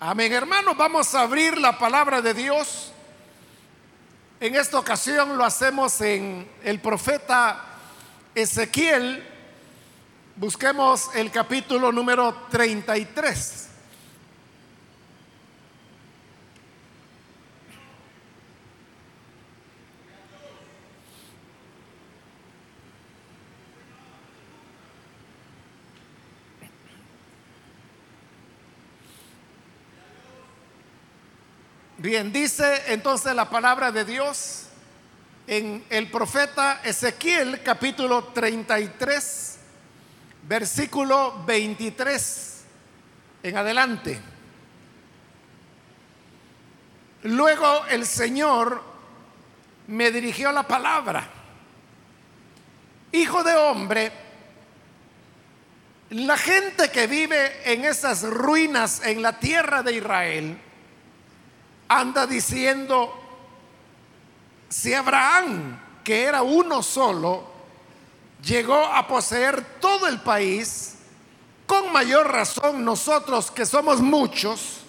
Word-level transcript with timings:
Amén, 0.00 0.32
hermanos, 0.32 0.76
vamos 0.76 1.12
a 1.16 1.22
abrir 1.22 1.58
la 1.58 1.76
palabra 1.76 2.22
de 2.22 2.32
Dios. 2.32 2.92
En 4.38 4.54
esta 4.54 4.78
ocasión 4.78 5.36
lo 5.36 5.44
hacemos 5.44 6.00
en 6.00 6.48
el 6.62 6.78
profeta 6.80 7.64
Ezequiel. 8.32 9.26
Busquemos 10.36 11.10
el 11.16 11.32
capítulo 11.32 11.90
número 11.90 12.46
33. 12.48 13.67
Bien, 32.08 32.32
dice 32.32 32.84
entonces 32.86 33.34
la 33.34 33.50
palabra 33.50 33.92
de 33.92 34.02
Dios 34.02 34.62
en 35.46 35.84
el 35.90 36.10
profeta 36.10 36.80
Ezequiel 36.82 37.60
capítulo 37.62 38.24
33, 38.32 39.58
versículo 40.44 41.44
23 41.44 42.60
en 43.42 43.56
adelante. 43.58 44.18
Luego 47.24 47.84
el 47.90 48.06
Señor 48.06 48.82
me 49.88 50.10
dirigió 50.10 50.50
la 50.50 50.62
palabra. 50.62 51.28
Hijo 53.12 53.44
de 53.44 53.54
hombre, 53.54 54.12
la 56.08 56.38
gente 56.38 56.90
que 56.90 57.06
vive 57.06 57.70
en 57.70 57.84
esas 57.84 58.22
ruinas 58.22 59.02
en 59.04 59.20
la 59.20 59.38
tierra 59.38 59.82
de 59.82 59.92
Israel, 59.92 60.58
anda 61.88 62.26
diciendo, 62.26 63.12
si 64.68 64.92
Abraham, 64.92 65.80
que 66.04 66.24
era 66.24 66.42
uno 66.42 66.82
solo, 66.82 67.44
llegó 68.42 68.84
a 68.84 69.06
poseer 69.06 69.80
todo 69.80 70.06
el 70.06 70.20
país, 70.20 70.96
con 71.66 71.92
mayor 71.92 72.30
razón 72.30 72.84
nosotros 72.84 73.50
que 73.50 73.66
somos 73.66 74.00
muchos, 74.00 74.80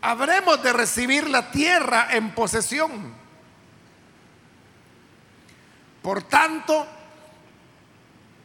habremos 0.00 0.62
de 0.62 0.72
recibir 0.72 1.28
la 1.28 1.50
tierra 1.50 2.08
en 2.10 2.34
posesión. 2.34 3.14
Por 6.02 6.24
tanto, 6.24 6.86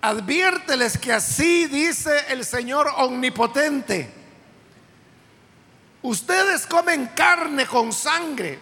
adviérteles 0.02 0.98
que 0.98 1.12
así 1.12 1.66
dice 1.66 2.26
el 2.30 2.46
Señor 2.46 2.92
omnipotente 2.98 4.27
Ustedes 6.08 6.66
comen 6.66 7.08
carne 7.08 7.66
con 7.66 7.91
sangre, 7.91 8.58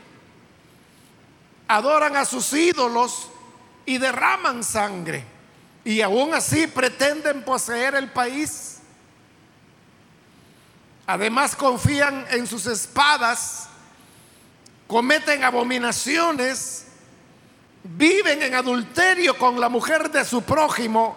adoran 1.67 2.15
a 2.15 2.25
sus 2.25 2.51
ídolos 2.53 3.29
y 3.85 3.99
derraman 3.99 4.63
sangre. 4.63 5.23
Y 5.83 6.01
aún 6.01 6.33
así 6.33 6.65
pretenden 6.65 7.43
poseer 7.43 7.93
el 7.93 8.09
país. 8.09 8.79
Además 11.05 11.55
confían 11.55 12.25
en 12.31 12.47
sus 12.47 12.65
espadas, 12.65 13.67
cometen 14.87 15.43
abominaciones, 15.43 16.87
viven 17.83 18.41
en 18.41 18.55
adulterio 18.55 19.37
con 19.37 19.59
la 19.59 19.69
mujer 19.69 20.09
de 20.09 20.25
su 20.25 20.41
prójimo 20.41 21.15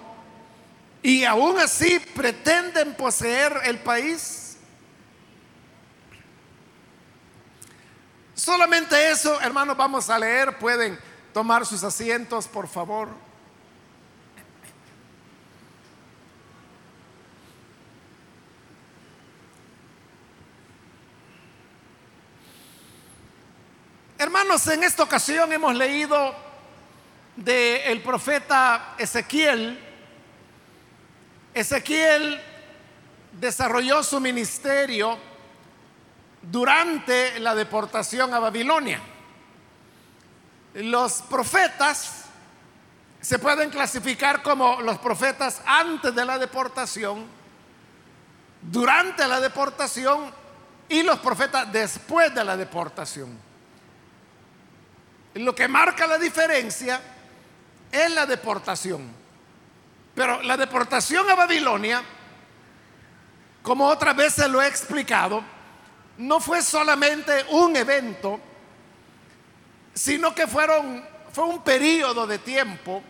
y 1.02 1.24
aún 1.24 1.58
así 1.58 1.98
pretenden 2.14 2.92
poseer 2.96 3.62
el 3.64 3.78
país. 3.78 4.37
Solamente 8.38 9.10
eso, 9.10 9.40
hermanos, 9.40 9.76
vamos 9.76 10.08
a 10.08 10.16
leer. 10.16 10.56
Pueden 10.58 10.96
tomar 11.34 11.66
sus 11.66 11.82
asientos, 11.82 12.46
por 12.46 12.68
favor. 12.68 13.08
Hermanos, 24.16 24.64
en 24.68 24.84
esta 24.84 25.02
ocasión 25.02 25.52
hemos 25.52 25.74
leído 25.74 26.32
del 27.34 28.00
profeta 28.02 28.94
Ezequiel. 28.98 29.80
Ezequiel 31.52 32.40
desarrolló 33.32 34.04
su 34.04 34.20
ministerio 34.20 35.18
durante 36.42 37.40
la 37.40 37.54
deportación 37.54 38.32
a 38.32 38.38
Babilonia. 38.38 39.00
Los 40.74 41.22
profetas 41.22 42.24
se 43.20 43.38
pueden 43.38 43.70
clasificar 43.70 44.42
como 44.42 44.80
los 44.80 44.98
profetas 44.98 45.60
antes 45.66 46.14
de 46.14 46.24
la 46.24 46.38
deportación, 46.38 47.26
durante 48.62 49.26
la 49.26 49.40
deportación 49.40 50.32
y 50.88 51.02
los 51.02 51.18
profetas 51.18 51.70
después 51.72 52.34
de 52.34 52.44
la 52.44 52.56
deportación. 52.56 53.38
Lo 55.34 55.54
que 55.54 55.68
marca 55.68 56.06
la 56.06 56.18
diferencia 56.18 57.00
es 57.90 58.10
la 58.12 58.26
deportación. 58.26 59.18
Pero 60.14 60.42
la 60.42 60.56
deportación 60.56 61.28
a 61.30 61.34
Babilonia, 61.34 62.02
como 63.62 63.86
otras 63.86 64.16
veces 64.16 64.48
lo 64.48 64.62
he 64.62 64.66
explicado, 64.66 65.42
no 66.18 66.40
fue 66.40 66.62
solamente 66.62 67.46
un 67.50 67.76
evento, 67.76 68.40
sino 69.94 70.34
que 70.34 70.46
fueron, 70.46 71.04
fue 71.32 71.44
un 71.44 71.62
periodo 71.62 72.26
de 72.26 72.38
tiempo 72.38 73.02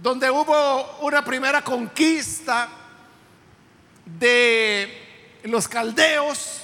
donde 0.00 0.30
hubo 0.30 0.98
una 1.00 1.22
primera 1.22 1.62
conquista 1.62 2.68
de 4.06 5.38
los 5.44 5.68
caldeos. 5.68 6.62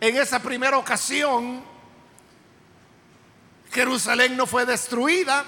En 0.00 0.16
esa 0.16 0.40
primera 0.40 0.78
ocasión, 0.78 1.62
Jerusalén 3.70 4.36
no 4.36 4.46
fue 4.46 4.64
destruida, 4.64 5.44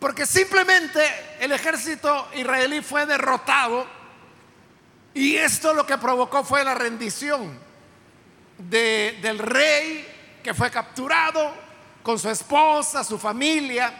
porque 0.00 0.26
simplemente 0.26 1.00
el 1.38 1.52
ejército 1.52 2.28
israelí 2.34 2.80
fue 2.80 3.04
derrotado 3.04 3.86
y 5.12 5.36
esto 5.36 5.74
lo 5.74 5.86
que 5.86 5.96
provocó 5.98 6.42
fue 6.44 6.64
la 6.64 6.74
rendición 6.74 7.73
del 8.58 9.38
rey 9.38 10.06
que 10.42 10.54
fue 10.54 10.70
capturado 10.70 11.54
con 12.02 12.18
su 12.18 12.28
esposa, 12.28 13.02
su 13.02 13.18
familia. 13.18 13.92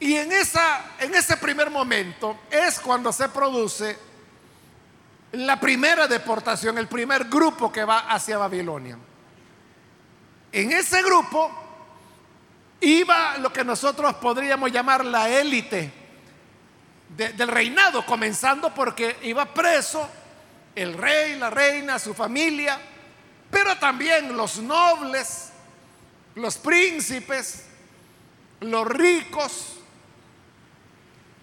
Y 0.00 0.14
en, 0.16 0.32
esa, 0.32 0.92
en 0.98 1.14
ese 1.14 1.36
primer 1.36 1.70
momento 1.70 2.40
es 2.50 2.80
cuando 2.80 3.12
se 3.12 3.28
produce 3.28 3.96
la 5.32 5.58
primera 5.58 6.06
deportación, 6.06 6.78
el 6.78 6.88
primer 6.88 7.24
grupo 7.24 7.72
que 7.72 7.84
va 7.84 8.00
hacia 8.10 8.38
Babilonia. 8.38 8.98
En 10.52 10.72
ese 10.72 11.02
grupo 11.02 11.50
iba 12.80 13.38
lo 13.38 13.52
que 13.52 13.64
nosotros 13.64 14.14
podríamos 14.14 14.70
llamar 14.70 15.04
la 15.04 15.28
élite 15.28 15.92
del 17.16 17.48
reinado, 17.48 18.04
comenzando 18.04 18.74
porque 18.74 19.18
iba 19.22 19.44
preso 19.46 20.08
el 20.74 20.94
rey, 20.94 21.36
la 21.36 21.50
reina, 21.50 21.98
su 21.98 22.14
familia, 22.14 22.78
pero 23.50 23.76
también 23.78 24.36
los 24.36 24.58
nobles, 24.58 25.50
los 26.34 26.56
príncipes, 26.56 27.66
los 28.60 28.86
ricos, 28.86 29.76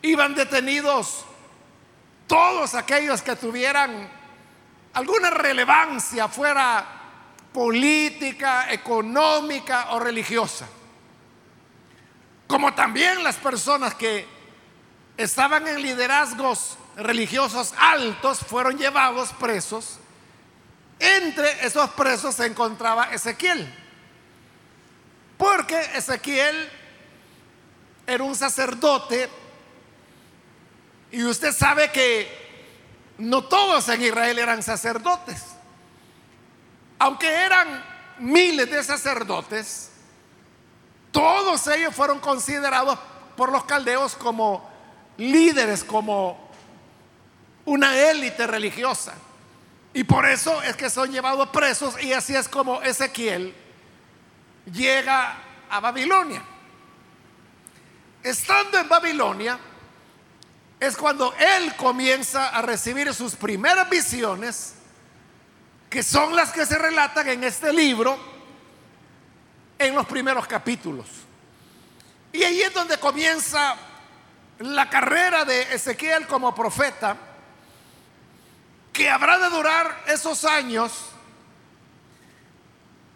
iban 0.02 0.36
detenidos 0.36 1.26
todos 2.28 2.76
aquellos 2.76 3.22
que 3.22 3.36
tuvieran 3.36 4.10
alguna 4.94 5.30
relevancia 5.30 6.28
fuera 6.28 6.86
política, 7.54 8.72
económica 8.72 9.92
o 9.92 10.00
religiosa. 10.00 10.68
Como 12.48 12.74
también 12.74 13.24
las 13.24 13.36
personas 13.38 13.96
que 13.96 14.28
estaban 15.18 15.68
en 15.68 15.82
liderazgos 15.82 16.78
religiosos 16.96 17.74
altos 17.78 18.40
fueron 18.40 18.78
llevados 18.78 19.32
presos. 19.34 19.98
Entre 21.00 21.66
esos 21.66 21.90
presos 21.92 22.36
se 22.36 22.46
encontraba 22.46 23.12
Ezequiel. 23.14 23.74
Porque 25.38 25.80
Ezequiel 25.96 26.70
era 28.06 28.24
un 28.24 28.36
sacerdote 28.36 29.30
y 31.12 31.24
usted 31.24 31.54
sabe 31.54 31.92
que 31.92 32.40
no 33.18 33.44
todos 33.44 33.90
en 33.90 34.02
Israel 34.02 34.40
eran 34.40 34.64
sacerdotes. 34.64 35.44
Aunque 37.00 37.28
eran 37.28 37.84
miles 38.20 38.70
de 38.70 38.84
sacerdotes, 38.84 39.90
todos 41.12 41.66
ellos 41.68 41.96
fueron 41.96 42.20
considerados 42.20 42.98
por 43.36 43.52
los 43.52 43.64
caldeos 43.66 44.16
como 44.16 44.70
líderes, 45.18 45.84
como 45.84 46.51
una 47.66 47.98
élite 47.98 48.48
religiosa. 48.48 49.14
Y 49.94 50.04
por 50.04 50.26
eso 50.26 50.62
es 50.64 50.76
que 50.76 50.90
son 50.90 51.12
llevados 51.12 51.50
presos 51.50 52.02
y 52.02 52.14
así 52.14 52.36
es 52.36 52.48
como 52.48 52.82
Ezequiel 52.82 53.54
llega 54.72 55.38
a 55.70 55.80
Babilonia. 55.80 56.44
Estando 58.24 58.78
en 58.78 58.88
Babilonia 58.88 59.60
es 60.80 60.96
cuando 60.96 61.34
él 61.36 61.76
comienza 61.76 62.50
a 62.50 62.62
recibir 62.62 63.14
sus 63.14 63.36
primeras 63.36 63.90
visiones, 63.90 64.76
que 65.90 66.04
son 66.04 66.36
las 66.36 66.52
que 66.52 66.66
se 66.66 66.78
relatan 66.78 67.28
en 67.28 67.44
este 67.44 67.74
libro 67.74 68.18
en 69.78 69.96
los 69.96 70.06
primeros 70.06 70.48
capítulos. 70.48 71.08
Y 72.32 72.44
ahí 72.44 72.62
es 72.62 72.74
donde 72.74 72.98
comienza 72.98 73.76
la 74.60 74.90
carrera 74.90 75.44
de 75.44 75.74
Ezequiel 75.74 76.28
como 76.28 76.56
profeta, 76.56 77.18
que 78.92 79.10
habrá 79.10 79.38
de 79.38 79.50
durar 79.50 80.04
esos 80.08 80.44
años 80.46 80.92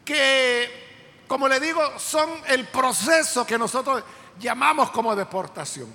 que, 0.06 1.24
como 1.28 1.48
le 1.48 1.60
digo, 1.60 2.00
son 2.00 2.30
el 2.48 2.66
proceso 2.68 3.46
que 3.46 3.58
nosotros 3.58 4.04
llamamos 4.40 4.92
como 4.92 5.16
deportación. 5.16 5.92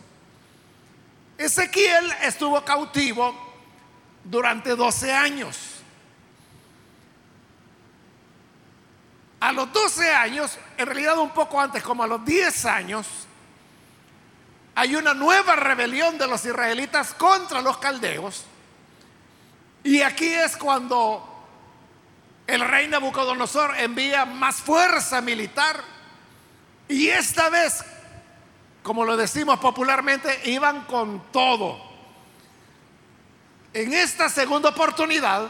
Ezequiel 1.38 2.12
estuvo 2.22 2.62
cautivo 2.64 3.34
durante 4.24 4.76
12 4.76 5.12
años. 5.12 5.56
A 9.40 9.52
los 9.52 9.72
12 9.72 10.12
años, 10.12 10.58
en 10.76 10.86
realidad 10.86 11.18
un 11.18 11.30
poco 11.30 11.58
antes, 11.58 11.82
como 11.82 12.02
a 12.02 12.06
los 12.06 12.22
10 12.26 12.66
años, 12.66 13.06
hay 14.74 14.96
una 14.96 15.14
nueva 15.14 15.56
rebelión 15.56 16.18
de 16.18 16.26
los 16.26 16.44
israelitas 16.44 17.14
contra 17.14 17.62
los 17.62 17.78
caldeos. 17.78 18.44
Y 19.82 20.02
aquí 20.02 20.32
es 20.32 20.56
cuando 20.56 21.26
el 22.46 22.60
rey 22.60 22.88
Nabucodonosor 22.88 23.76
envía 23.78 24.24
más 24.24 24.56
fuerza 24.56 25.20
militar. 25.20 25.82
Y 26.88 27.08
esta 27.08 27.48
vez, 27.48 27.84
como 28.82 29.04
lo 29.04 29.16
decimos 29.16 29.58
popularmente, 29.60 30.40
iban 30.44 30.84
con 30.84 31.30
todo. 31.32 31.80
En 33.72 33.92
esta 33.92 34.28
segunda 34.28 34.70
oportunidad 34.70 35.48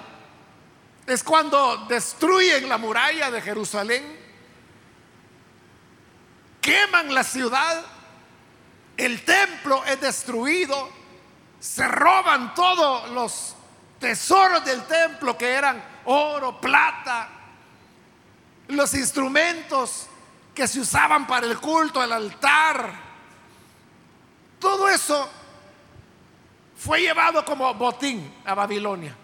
es 1.06 1.25
cuando 1.25 1.87
destruyen 1.88 2.69
la 2.69 2.79
muralla 2.79 3.31
de 3.31 3.41
Jerusalén, 3.41 4.19
queman 6.61 7.15
la 7.15 7.25
ciudad 7.25 7.85
el 9.00 9.25
templo 9.25 9.83
es 9.87 9.99
destruido, 9.99 10.91
se 11.59 11.88
roban 11.88 12.55
todos 12.55 13.09
los 13.11 13.56
tesoros 14.00 14.64
del 14.64 14.82
templo 14.85 15.37
que 15.37 15.47
eran 15.47 15.82
oro, 16.06 16.61
plata, 16.61 17.29
los 18.69 18.94
instrumentos 18.94 20.08
que 20.55 20.67
se 20.67 20.81
usaban 20.81 21.26
para 21.26 21.47
el 21.47 21.58
culto, 21.61 22.02
el 22.02 22.12
altar. 22.12 22.93
Todo 24.58 24.88
eso 24.88 25.31
fue 26.76 27.02
llevado 27.02 27.44
como 27.44 27.73
botín 27.75 28.35
a 28.44 28.55
Babilonia. 28.55 29.14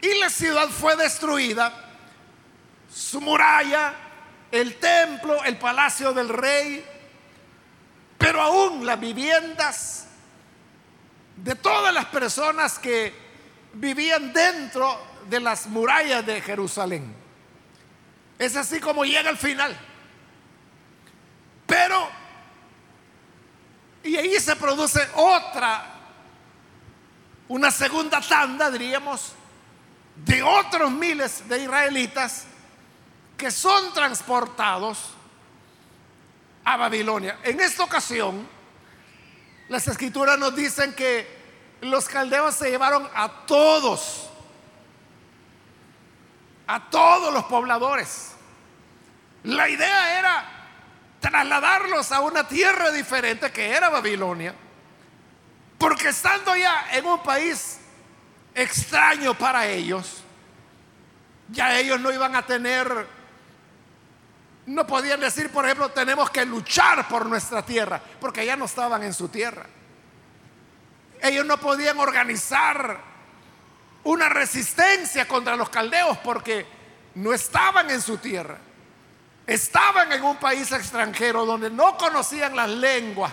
Y 0.00 0.14
la 0.18 0.28
ciudad 0.28 0.68
fue 0.68 0.96
destruida, 0.96 1.72
su 2.92 3.20
muralla, 3.20 3.94
el 4.50 4.76
templo, 4.78 5.42
el 5.44 5.56
palacio 5.58 6.12
del 6.12 6.28
rey, 6.28 6.84
pero 8.16 8.40
aún 8.40 8.84
las 8.84 8.98
viviendas 8.98 10.06
de 11.36 11.54
todas 11.54 11.92
las 11.94 12.06
personas 12.06 12.78
que 12.78 13.27
vivían 13.78 14.32
dentro 14.32 14.98
de 15.28 15.40
las 15.40 15.66
murallas 15.66 16.24
de 16.26 16.40
Jerusalén. 16.40 17.14
Es 18.38 18.56
así 18.56 18.80
como 18.80 19.04
llega 19.04 19.28
al 19.28 19.36
final. 19.36 19.76
Pero, 21.66 22.08
y 24.02 24.16
ahí 24.16 24.38
se 24.40 24.56
produce 24.56 25.06
otra, 25.14 25.94
una 27.48 27.70
segunda 27.70 28.20
tanda, 28.20 28.70
diríamos, 28.70 29.32
de 30.16 30.42
otros 30.42 30.90
miles 30.90 31.48
de 31.48 31.62
israelitas 31.62 32.46
que 33.36 33.50
son 33.50 33.92
transportados 33.92 35.10
a 36.64 36.76
Babilonia. 36.76 37.38
En 37.44 37.60
esta 37.60 37.84
ocasión, 37.84 38.48
las 39.68 39.86
escrituras 39.86 40.38
nos 40.38 40.56
dicen 40.56 40.94
que 40.94 41.37
los 41.80 42.08
caldeos 42.08 42.54
se 42.54 42.70
llevaron 42.70 43.08
a 43.14 43.46
todos, 43.46 44.28
a 46.66 46.90
todos 46.90 47.32
los 47.32 47.44
pobladores. 47.44 48.32
La 49.44 49.68
idea 49.68 50.18
era 50.18 50.44
trasladarlos 51.20 52.10
a 52.12 52.20
una 52.20 52.46
tierra 52.46 52.90
diferente 52.90 53.50
que 53.50 53.70
era 53.70 53.88
Babilonia, 53.88 54.54
porque 55.78 56.08
estando 56.08 56.56
ya 56.56 56.88
en 56.92 57.06
un 57.06 57.22
país 57.22 57.80
extraño 58.54 59.34
para 59.34 59.66
ellos, 59.66 60.22
ya 61.50 61.78
ellos 61.78 62.00
no 62.00 62.12
iban 62.12 62.34
a 62.34 62.44
tener 62.44 63.18
no 64.68 64.86
podían 64.86 65.18
decir, 65.18 65.50
por 65.50 65.64
ejemplo, 65.64 65.88
tenemos 65.88 66.28
que 66.28 66.44
luchar 66.44 67.08
por 67.08 67.24
nuestra 67.24 67.64
tierra, 67.64 68.00
porque 68.20 68.44
ya 68.44 68.54
no 68.54 68.66
estaban 68.66 69.02
en 69.02 69.14
su 69.14 69.28
tierra. 69.28 69.64
Ellos 71.22 71.44
no 71.44 71.58
podían 71.58 71.98
organizar 71.98 73.00
una 74.04 74.28
resistencia 74.28 75.26
contra 75.26 75.56
los 75.56 75.68
caldeos 75.68 76.18
porque 76.18 76.66
no 77.14 77.32
estaban 77.32 77.90
en 77.90 78.00
su 78.00 78.18
tierra. 78.18 78.58
Estaban 79.46 80.12
en 80.12 80.22
un 80.22 80.36
país 80.36 80.70
extranjero 80.72 81.44
donde 81.46 81.70
no 81.70 81.96
conocían 81.96 82.54
las 82.54 82.68
lenguas, 82.68 83.32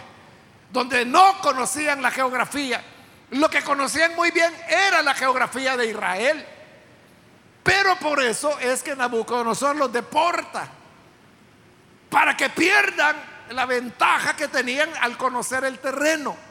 donde 0.71 1.05
no 1.05 1.39
conocían 1.41 2.01
la 2.01 2.11
geografía. 2.11 2.81
Lo 3.31 3.49
que 3.49 3.61
conocían 3.61 4.15
muy 4.15 4.31
bien 4.31 4.53
era 4.67 5.01
la 5.01 5.13
geografía 5.13 5.75
de 5.75 5.87
Israel. 5.87 6.45
Pero 7.63 7.95
por 7.97 8.21
eso 8.21 8.57
es 8.59 8.83
que 8.83 8.95
Nabucodonosor 8.95 9.75
los 9.75 9.91
deporta 9.91 10.69
para 12.09 12.37
que 12.37 12.49
pierdan 12.49 13.15
la 13.49 13.65
ventaja 13.65 14.35
que 14.35 14.47
tenían 14.47 14.89
al 15.01 15.17
conocer 15.17 15.63
el 15.65 15.79
terreno. 15.79 16.44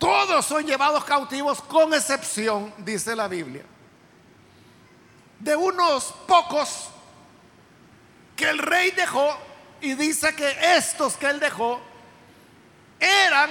Todos 0.00 0.46
son 0.46 0.64
llevados 0.66 1.04
cautivos 1.04 1.60
con 1.60 1.92
excepción, 1.92 2.72
dice 2.78 3.14
la 3.14 3.28
Biblia, 3.28 3.62
de 5.38 5.54
unos 5.54 6.14
pocos 6.26 6.88
que 8.34 8.48
el 8.48 8.56
rey 8.56 8.92
dejó 8.92 9.36
y 9.82 9.92
dice 9.92 10.34
que 10.34 10.56
estos 10.74 11.18
que 11.18 11.28
él 11.28 11.38
dejó 11.38 11.82
eran 12.98 13.50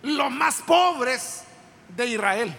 los 0.00 0.30
más 0.30 0.62
pobres 0.62 1.42
de 1.90 2.06
Israel. 2.06 2.56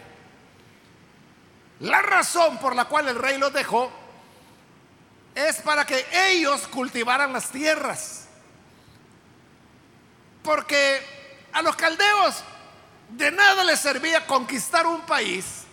La 1.79 2.03
razón 2.03 2.59
por 2.59 2.75
la 2.75 2.85
cual 2.85 3.07
el 3.07 3.15
rey 3.15 3.39
los 3.39 3.51
dejó 3.51 3.91
es 5.33 5.63
para 5.63 5.83
que 5.83 6.05
ellos 6.29 6.67
cultivaran 6.67 7.33
las 7.33 7.49
tierras. 7.49 8.27
Porque 10.43 11.18
a 11.53 11.61
los 11.61 11.75
caldeos 11.75 12.43
de 13.09 13.31
nada 13.31 13.63
les 13.63 13.79
servía 13.79 14.25
conquistar 14.25 14.85
un 14.85 15.01
país 15.01 15.63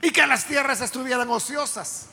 y 0.00 0.10
que 0.10 0.26
las 0.26 0.44
tierras 0.44 0.80
estuvieran 0.80 1.28
ociosas. 1.30 2.08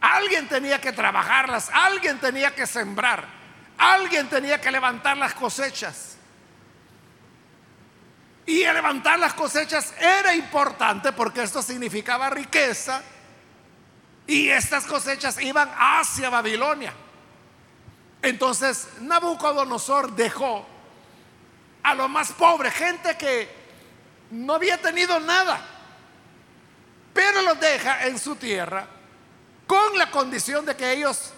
Alguien 0.00 0.48
tenía 0.48 0.80
que 0.80 0.92
trabajarlas, 0.92 1.70
alguien 1.72 2.18
tenía 2.18 2.54
que 2.54 2.66
sembrar, 2.66 3.26
alguien 3.78 4.28
tenía 4.28 4.60
que 4.60 4.70
levantar 4.70 5.16
las 5.16 5.34
cosechas. 5.34 6.16
Y 8.46 8.64
levantar 8.64 9.18
las 9.18 9.34
cosechas 9.34 9.94
era 9.98 10.34
importante 10.34 11.12
porque 11.12 11.42
esto 11.42 11.62
significaba 11.62 12.30
riqueza 12.30 13.02
y 14.26 14.48
estas 14.48 14.86
cosechas 14.86 15.40
iban 15.40 15.70
hacia 15.78 16.30
Babilonia. 16.30 16.92
Entonces 18.22 18.88
Nabucodonosor 19.00 20.12
dejó 20.12 20.66
a 21.82 21.94
lo 21.94 22.08
más 22.08 22.32
pobre, 22.32 22.70
gente 22.70 23.16
que 23.16 23.48
no 24.30 24.54
había 24.54 24.80
tenido 24.80 25.18
nada, 25.20 25.60
pero 27.12 27.42
los 27.42 27.58
deja 27.58 28.06
en 28.06 28.18
su 28.18 28.36
tierra 28.36 28.86
con 29.66 29.96
la 29.98 30.10
condición 30.10 30.64
de 30.66 30.76
que 30.76 30.92
ellos 30.92 31.32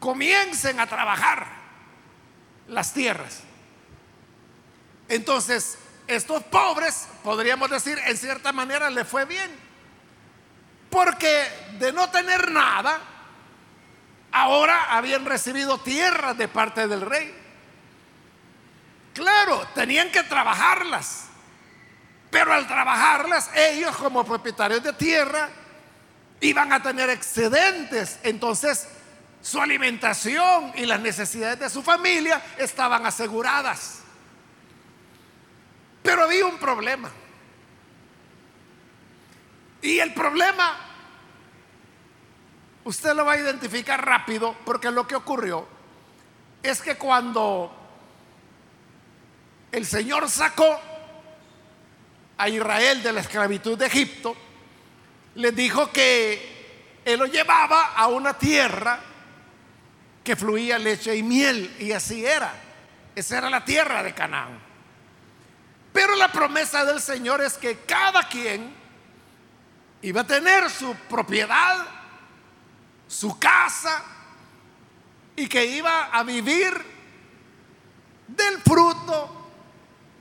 comiencen 0.00 0.80
a 0.80 0.86
trabajar 0.86 1.46
las 2.68 2.92
tierras. 2.92 3.40
Entonces, 5.08 5.78
estos 6.06 6.42
pobres, 6.44 7.08
podríamos 7.22 7.70
decir, 7.70 7.98
en 8.06 8.16
cierta 8.16 8.52
manera 8.52 8.90
le 8.90 9.04
fue 9.04 9.24
bien. 9.24 9.50
Porque 10.90 11.48
de 11.78 11.92
no 11.92 12.10
tener 12.10 12.50
nada, 12.50 12.98
ahora 14.32 14.96
habían 14.96 15.24
recibido 15.24 15.78
tierras 15.78 16.36
de 16.38 16.48
parte 16.48 16.86
del 16.88 17.00
rey. 17.00 17.34
Claro, 19.16 19.66
tenían 19.74 20.12
que 20.12 20.22
trabajarlas, 20.24 21.28
Pero 22.30 22.52
al 22.52 22.66
trabajarlas, 22.66 23.50
ellos 23.56 23.96
como 23.96 24.22
propietarios 24.26 24.82
de 24.82 24.92
tierra 24.92 25.48
iban 26.40 26.70
a 26.70 26.82
tener 26.82 27.08
excedentes. 27.08 28.18
Entonces, 28.22 28.88
su 29.40 29.58
alimentación 29.58 30.70
y 30.74 30.84
las 30.84 31.00
necesidades 31.00 31.58
de 31.58 31.70
su 31.70 31.82
familia 31.82 32.42
estaban 32.58 33.06
aseguradas. 33.06 34.00
Pero 36.02 36.24
había 36.24 36.44
un 36.44 36.58
problema. 36.58 37.10
Y 39.80 39.98
el 39.98 40.12
problema, 40.12 40.76
usted 42.84 43.14
lo 43.14 43.24
va 43.24 43.32
a 43.32 43.38
identificar 43.38 44.04
rápido 44.04 44.54
porque 44.66 44.90
lo 44.90 45.06
que 45.06 45.16
ocurrió 45.16 45.66
es 46.62 46.82
que 46.82 46.98
cuando 46.98 47.85
el 49.76 49.84
Señor 49.84 50.30
sacó 50.30 50.80
a 52.38 52.48
Israel 52.48 53.02
de 53.02 53.12
la 53.12 53.20
esclavitud 53.20 53.76
de 53.76 53.84
Egipto, 53.84 54.34
les 55.34 55.54
dijo 55.54 55.92
que 55.92 57.02
Él 57.04 57.18
lo 57.18 57.26
llevaba 57.26 57.92
a 57.94 58.06
una 58.06 58.38
tierra 58.38 58.98
que 60.24 60.34
fluía 60.34 60.78
leche 60.78 61.14
y 61.14 61.22
miel, 61.22 61.76
y 61.78 61.92
así 61.92 62.24
era. 62.24 62.54
Esa 63.14 63.36
era 63.36 63.50
la 63.50 63.66
tierra 63.66 64.02
de 64.02 64.14
Canaán. 64.14 64.58
Pero 65.92 66.16
la 66.16 66.32
promesa 66.32 66.86
del 66.86 67.02
Señor 67.02 67.42
es 67.42 67.58
que 67.58 67.80
cada 67.80 68.26
quien 68.30 68.74
iba 70.00 70.22
a 70.22 70.26
tener 70.26 70.70
su 70.70 70.94
propiedad, 70.94 71.86
su 73.06 73.38
casa, 73.38 74.02
y 75.36 75.46
que 75.46 75.66
iba 75.66 76.04
a 76.06 76.22
vivir 76.22 76.72
del 78.26 78.62
fruto 78.62 79.35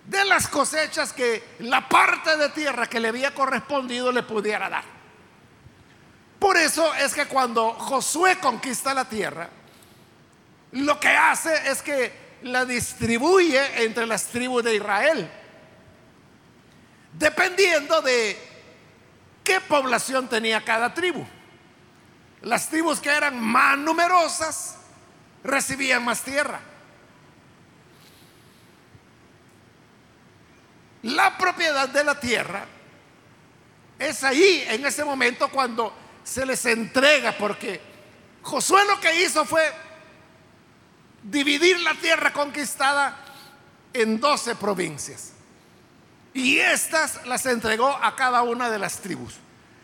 de 0.08 0.24
las 0.26 0.48
cosechas 0.48 1.14
que 1.14 1.56
la 1.60 1.88
parte 1.88 2.38
de 2.38 2.50
tierra 2.50 2.88
que 2.88 3.00
le 3.00 3.08
había 3.08 3.34
correspondido 3.34 4.12
le 4.12 4.24
pudiera 4.24 4.70
dar. 4.70 4.84
Por 6.40 6.58
eso 6.58 6.94
es 6.96 7.14
que 7.14 7.26
cuando 7.26 7.74
Josué 7.74 8.38
conquista 8.40 8.94
la 8.94 9.06
tierra, 9.06 9.50
lo 10.74 11.00
que 11.00 11.10
hace 11.10 11.72
es 11.72 11.82
que 11.82 12.38
la 12.44 12.66
distribuye 12.66 13.84
entre 13.84 14.06
las 14.06 14.26
tribus 14.26 14.64
de 14.64 14.76
Israel, 14.76 15.32
dependiendo 17.14 18.02
de 18.02 18.38
qué 19.44 19.62
población 19.62 20.28
tenía 20.28 20.64
cada 20.64 20.94
tribu. 20.94 21.26
Las 22.42 22.70
tribus 22.70 23.00
que 23.00 23.10
eran 23.10 23.40
más 23.40 23.78
numerosas 23.78 24.78
recibían 25.44 26.04
más 26.04 26.22
tierra. 26.22 26.60
La 31.06 31.38
propiedad 31.38 31.88
de 31.88 32.04
la 32.04 32.20
tierra 32.20 32.66
es 34.00 34.24
ahí, 34.24 34.66
en 34.68 34.84
ese 34.86 35.06
momento, 35.06 35.50
cuando 35.50 35.94
se 36.24 36.46
les 36.46 36.66
entrega, 36.66 37.38
porque 37.38 37.80
Josué 38.42 38.84
lo 38.86 39.00
que 39.00 39.24
hizo 39.24 39.46
fue 39.46 39.72
dividir 41.22 41.80
la 41.82 41.94
tierra 41.94 42.34
conquistada 42.34 43.18
en 43.94 44.20
12 44.20 44.56
provincias. 44.56 45.34
Y 46.34 46.58
estas 46.58 47.26
las 47.28 47.46
entregó 47.46 47.88
a 47.90 48.16
cada 48.16 48.42
una 48.42 48.70
de 48.70 48.80
las 48.80 49.00
tribus. 49.00 49.36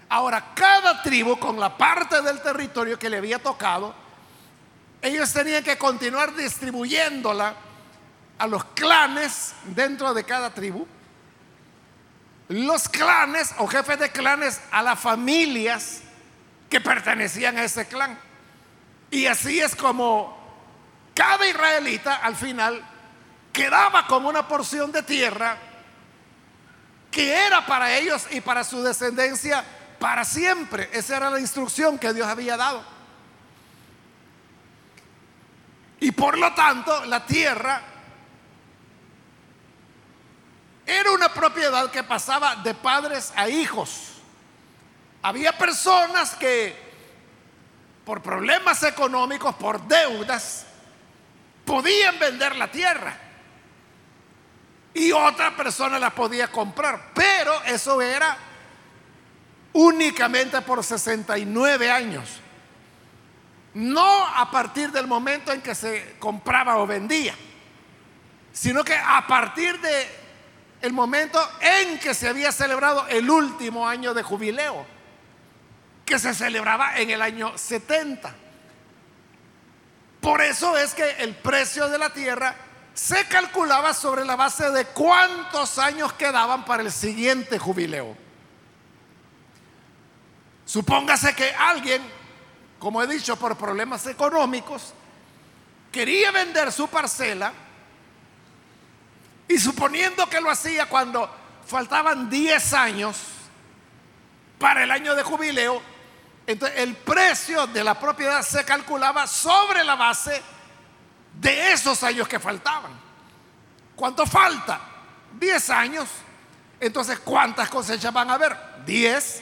Ahora, 0.10 0.54
cada 0.56 1.04
tribu 1.04 1.38
con 1.38 1.60
la 1.60 1.78
parte 1.78 2.22
del 2.22 2.42
territorio 2.42 2.98
que 2.98 3.10
le 3.10 3.18
había 3.18 3.40
tocado, 3.40 3.94
ellos 5.02 5.32
tenían 5.32 5.64
que 5.64 5.78
continuar 5.78 6.36
distribuyéndola 6.36 7.56
a 8.40 8.48
los 8.48 8.64
clanes 8.66 9.54
dentro 9.66 10.14
de 10.14 10.24
cada 10.24 10.52
tribu. 10.52 10.86
Los 12.52 12.90
clanes 12.90 13.56
o 13.60 13.68
jefes 13.68 13.98
de 13.98 14.12
clanes 14.12 14.62
a 14.72 14.82
las 14.82 15.00
familias 15.00 16.02
que 16.70 16.82
pertenecían 16.82 17.58
a 17.58 17.64
ese 17.64 17.88
clan. 17.88 18.20
Y 19.10 19.26
así 19.26 19.60
es 19.60 19.76
como 19.76 20.38
cada 21.14 21.48
israelita 21.48 22.16
al 22.16 22.36
final 22.36 22.84
quedaba 23.54 24.06
con 24.08 24.26
una 24.26 24.48
porción 24.48 24.92
de 24.92 25.04
tierra 25.04 25.58
que 27.10 27.46
era 27.46 27.66
para 27.66 27.98
ellos 27.98 28.28
y 28.32 28.42
para 28.42 28.64
su 28.64 28.84
descendencia 28.84 29.64
para 30.00 30.26
siempre. 30.26 30.90
Esa 30.92 31.18
era 31.18 31.30
la 31.30 31.40
instrucción 31.40 31.98
que 31.98 32.14
Dios 32.14 32.28
había 32.28 32.58
dado. 32.58 32.84
Y 36.02 36.12
por 36.12 36.38
lo 36.38 36.54
tanto, 36.54 37.06
la 37.06 37.26
tierra 37.26 37.82
era 40.86 41.12
una 41.12 41.34
propiedad 41.34 41.90
que 41.92 42.04
pasaba 42.04 42.56
de 42.56 42.74
padres 42.74 43.32
a 43.36 43.48
hijos. 43.50 44.14
Había 45.22 45.58
personas 45.58 46.36
que 46.36 46.76
por 48.06 48.22
problemas 48.22 48.82
económicos, 48.84 49.56
por 49.56 49.82
deudas, 49.88 50.66
podían 51.66 52.18
vender 52.20 52.56
la 52.56 52.70
tierra. 52.70 53.18
Y 54.94 55.12
otra 55.12 55.56
persona 55.56 56.00
la 56.00 56.10
podía 56.10 56.52
comprar, 56.52 57.12
pero 57.14 57.64
eso 57.64 58.02
era 58.02 58.38
únicamente 59.74 60.60
por 60.62 60.84
69 60.84 61.90
años, 61.90 62.30
no 63.74 64.28
a 64.28 64.52
partir 64.52 64.92
del 64.92 65.08
momento 65.08 65.54
en 65.54 65.62
que 65.62 65.74
se 65.74 66.18
compraba 66.20 66.78
o 66.78 66.86
vendía, 66.86 67.34
sino 68.52 68.84
que 68.84 68.96
a 68.96 69.26
partir 69.28 69.80
de 69.80 70.21
el 70.82 70.94
momento 70.94 71.40
en 71.60 72.00
que 72.00 72.14
se 72.14 72.28
había 72.28 72.52
celebrado 72.52 73.08
el 73.08 73.30
último 73.30 73.88
año 73.88 74.14
de 74.14 74.24
jubileo, 74.24 74.86
que 76.06 76.18
se 76.18 76.34
celebraba 76.34 76.98
en 76.98 77.10
el 77.10 77.22
año 77.22 77.58
70. 77.58 78.34
Por 80.20 80.42
eso 80.42 80.78
es 80.78 80.94
que 80.94 81.10
el 81.20 81.36
precio 81.36 81.88
de 81.88 81.98
la 81.98 82.12
tierra 82.12 82.56
se 82.94 83.28
calculaba 83.28 83.94
sobre 83.94 84.26
la 84.26 84.36
base 84.36 84.70
de 84.72 84.86
cuántos 84.86 85.80
años 85.80 86.14
quedaban 86.14 86.66
para 86.66 86.84
el 86.84 86.92
siguiente 86.92 87.58
jubileo. 87.58 88.16
Supóngase 90.66 91.36
que 91.36 91.52
alguien, 91.54 92.02
como 92.80 93.02
he 93.02 93.08
dicho, 93.08 93.36
por 93.36 93.58
problemas 93.58 94.06
económicos, 94.08 94.94
quería 95.92 96.32
vender 96.32 96.72
su 96.72 96.88
parcela 96.88 97.52
y 99.52 99.60
suponiendo 99.60 100.30
que 100.30 100.40
lo 100.40 100.50
hacía 100.50 100.86
cuando 100.86 101.30
faltaban 101.68 102.30
10 102.30 102.74
años 102.74 103.18
para 104.58 104.84
el 104.84 104.92
año 104.92 105.14
de 105.14 105.24
jubileo, 105.24 105.82
entonces 106.48 106.80
el 106.80 106.96
precio 106.96 107.68
de 107.68 107.84
la 107.84 108.00
propiedad 108.00 108.44
se 108.44 108.64
calculaba 108.64 109.28
sobre 109.28 109.84
la 109.84 109.96
base 109.96 110.42
de 111.34 111.74
esos 111.74 112.02
años 112.04 112.30
que 112.30 112.40
faltaban. 112.40 112.94
¿Cuánto 113.94 114.26
falta? 114.26 114.80
10 115.38 115.70
años. 115.72 116.08
Entonces, 116.80 117.20
¿cuántas 117.20 117.70
cosechas 117.70 118.14
van 118.14 118.30
a 118.30 118.36
haber? 118.36 118.58
10, 118.86 119.42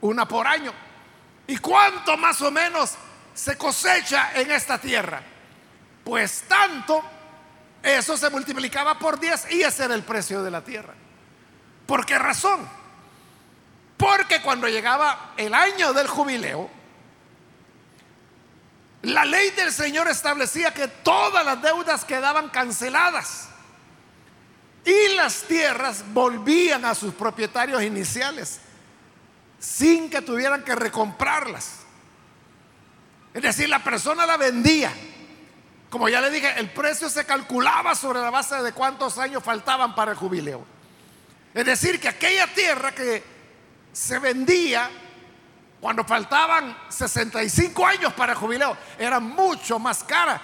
una 0.00 0.26
por 0.26 0.48
año. 0.48 0.72
¿Y 1.46 1.58
cuánto 1.58 2.16
más 2.16 2.42
o 2.42 2.50
menos 2.50 2.94
se 3.34 3.56
cosecha 3.56 4.32
en 4.34 4.50
esta 4.50 4.78
tierra? 4.78 5.22
Pues 6.02 6.42
tanto, 6.48 7.04
eso 7.82 8.16
se 8.16 8.30
multiplicaba 8.30 8.98
por 8.98 9.18
10 9.18 9.52
y 9.52 9.62
ese 9.62 9.84
era 9.84 9.94
el 9.94 10.02
precio 10.02 10.42
de 10.42 10.50
la 10.50 10.62
tierra. 10.62 10.94
¿Por 11.86 12.06
qué 12.06 12.18
razón? 12.18 12.68
Porque 13.96 14.40
cuando 14.42 14.68
llegaba 14.68 15.32
el 15.36 15.54
año 15.54 15.92
del 15.92 16.06
jubileo, 16.06 16.70
la 19.02 19.24
ley 19.24 19.50
del 19.50 19.72
Señor 19.72 20.08
establecía 20.08 20.72
que 20.72 20.86
todas 20.86 21.44
las 21.44 21.60
deudas 21.60 22.04
quedaban 22.04 22.48
canceladas 22.50 23.48
y 24.84 25.14
las 25.14 25.42
tierras 25.42 26.04
volvían 26.12 26.84
a 26.84 26.94
sus 26.94 27.14
propietarios 27.14 27.82
iniciales 27.82 28.60
sin 29.58 30.10
que 30.10 30.22
tuvieran 30.22 30.64
que 30.64 30.74
recomprarlas. 30.74 31.80
Es 33.32 33.42
decir, 33.42 33.68
la 33.68 33.82
persona 33.82 34.26
la 34.26 34.36
vendía. 34.36 34.92
Como 35.92 36.08
ya 36.08 36.22
le 36.22 36.30
dije, 36.30 36.58
el 36.58 36.70
precio 36.70 37.10
se 37.10 37.26
calculaba 37.26 37.94
sobre 37.94 38.18
la 38.18 38.30
base 38.30 38.62
de 38.62 38.72
cuántos 38.72 39.18
años 39.18 39.44
faltaban 39.44 39.94
para 39.94 40.12
el 40.12 40.16
jubileo. 40.16 40.64
Es 41.52 41.66
decir, 41.66 42.00
que 42.00 42.08
aquella 42.08 42.46
tierra 42.46 42.92
que 42.92 43.22
se 43.92 44.18
vendía 44.18 44.88
cuando 45.82 46.02
faltaban 46.02 46.74
65 46.88 47.86
años 47.86 48.14
para 48.14 48.32
el 48.32 48.38
jubileo. 48.38 48.74
Era 48.98 49.20
mucho 49.20 49.78
más 49.78 50.02
cara 50.02 50.40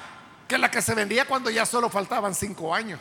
que 0.46 0.58
la 0.58 0.70
que 0.70 0.82
se 0.82 0.94
vendía 0.94 1.26
cuando 1.26 1.48
ya 1.48 1.64
solo 1.64 1.88
faltaban 1.88 2.34
5 2.34 2.74
años. 2.74 3.00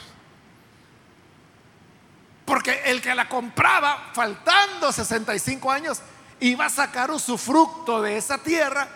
Porque 2.46 2.82
el 2.86 3.02
que 3.02 3.14
la 3.14 3.28
compraba 3.28 4.12
faltando 4.14 4.94
65 4.94 5.70
años 5.70 6.00
iba 6.40 6.68
a 6.68 6.70
sacar 6.70 7.12
usufructo 7.12 8.02
de 8.02 8.16
esa 8.16 8.38
tierra 8.38 8.88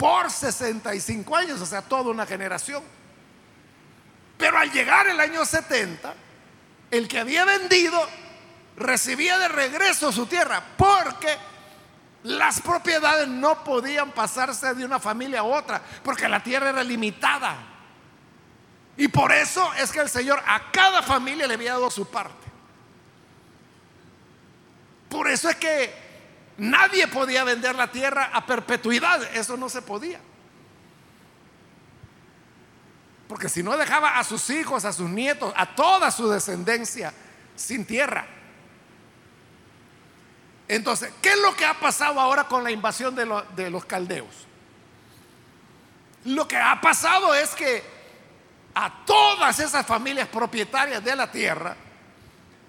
por 0.00 0.30
65 0.30 1.36
años, 1.36 1.60
o 1.60 1.66
sea, 1.66 1.82
toda 1.82 2.10
una 2.10 2.24
generación. 2.24 2.82
Pero 4.38 4.56
al 4.56 4.72
llegar 4.72 5.06
el 5.08 5.20
año 5.20 5.44
70, 5.44 6.14
el 6.90 7.06
que 7.06 7.18
había 7.18 7.44
vendido 7.44 8.00
recibía 8.78 9.36
de 9.36 9.48
regreso 9.48 10.10
su 10.10 10.24
tierra, 10.24 10.62
porque 10.78 11.36
las 12.22 12.62
propiedades 12.62 13.28
no 13.28 13.62
podían 13.62 14.12
pasarse 14.12 14.72
de 14.72 14.86
una 14.86 14.98
familia 14.98 15.40
a 15.40 15.44
otra, 15.44 15.82
porque 16.02 16.26
la 16.30 16.42
tierra 16.42 16.70
era 16.70 16.82
limitada. 16.82 17.58
Y 18.96 19.08
por 19.08 19.32
eso 19.32 19.70
es 19.74 19.92
que 19.92 20.00
el 20.00 20.08
Señor 20.08 20.42
a 20.46 20.72
cada 20.72 21.02
familia 21.02 21.46
le 21.46 21.52
había 21.52 21.72
dado 21.72 21.90
su 21.90 22.08
parte. 22.08 22.48
Por 25.10 25.28
eso 25.28 25.50
es 25.50 25.56
que 25.56 26.09
nadie 26.60 27.08
podía 27.08 27.42
vender 27.42 27.74
la 27.74 27.90
tierra 27.90 28.30
a 28.34 28.44
perpetuidad, 28.44 29.22
eso 29.34 29.56
no 29.56 29.68
se 29.70 29.80
podía. 29.80 30.20
Porque 33.26 33.48
si 33.48 33.62
no 33.62 33.76
dejaba 33.76 34.18
a 34.18 34.24
sus 34.24 34.50
hijos, 34.50 34.84
a 34.84 34.92
sus 34.92 35.08
nietos, 35.08 35.54
a 35.56 35.74
toda 35.74 36.10
su 36.10 36.28
descendencia 36.28 37.14
sin 37.56 37.86
tierra. 37.86 38.26
Entonces, 40.68 41.12
¿qué 41.22 41.30
es 41.30 41.38
lo 41.40 41.56
que 41.56 41.64
ha 41.64 41.80
pasado 41.80 42.20
ahora 42.20 42.44
con 42.44 42.62
la 42.62 42.70
invasión 42.70 43.14
de, 43.14 43.70
los 43.70 43.84
caldeos? 43.86 44.46
Lo 46.24 46.46
que 46.46 46.58
ha 46.58 46.78
pasado 46.80 47.34
es 47.34 47.54
que 47.54 47.82
a 48.74 49.04
todas 49.06 49.58
esas 49.60 49.86
familias 49.86 50.28
propietarias 50.28 51.02
de 51.02 51.16
la 51.16 51.30
tierra, 51.30 51.74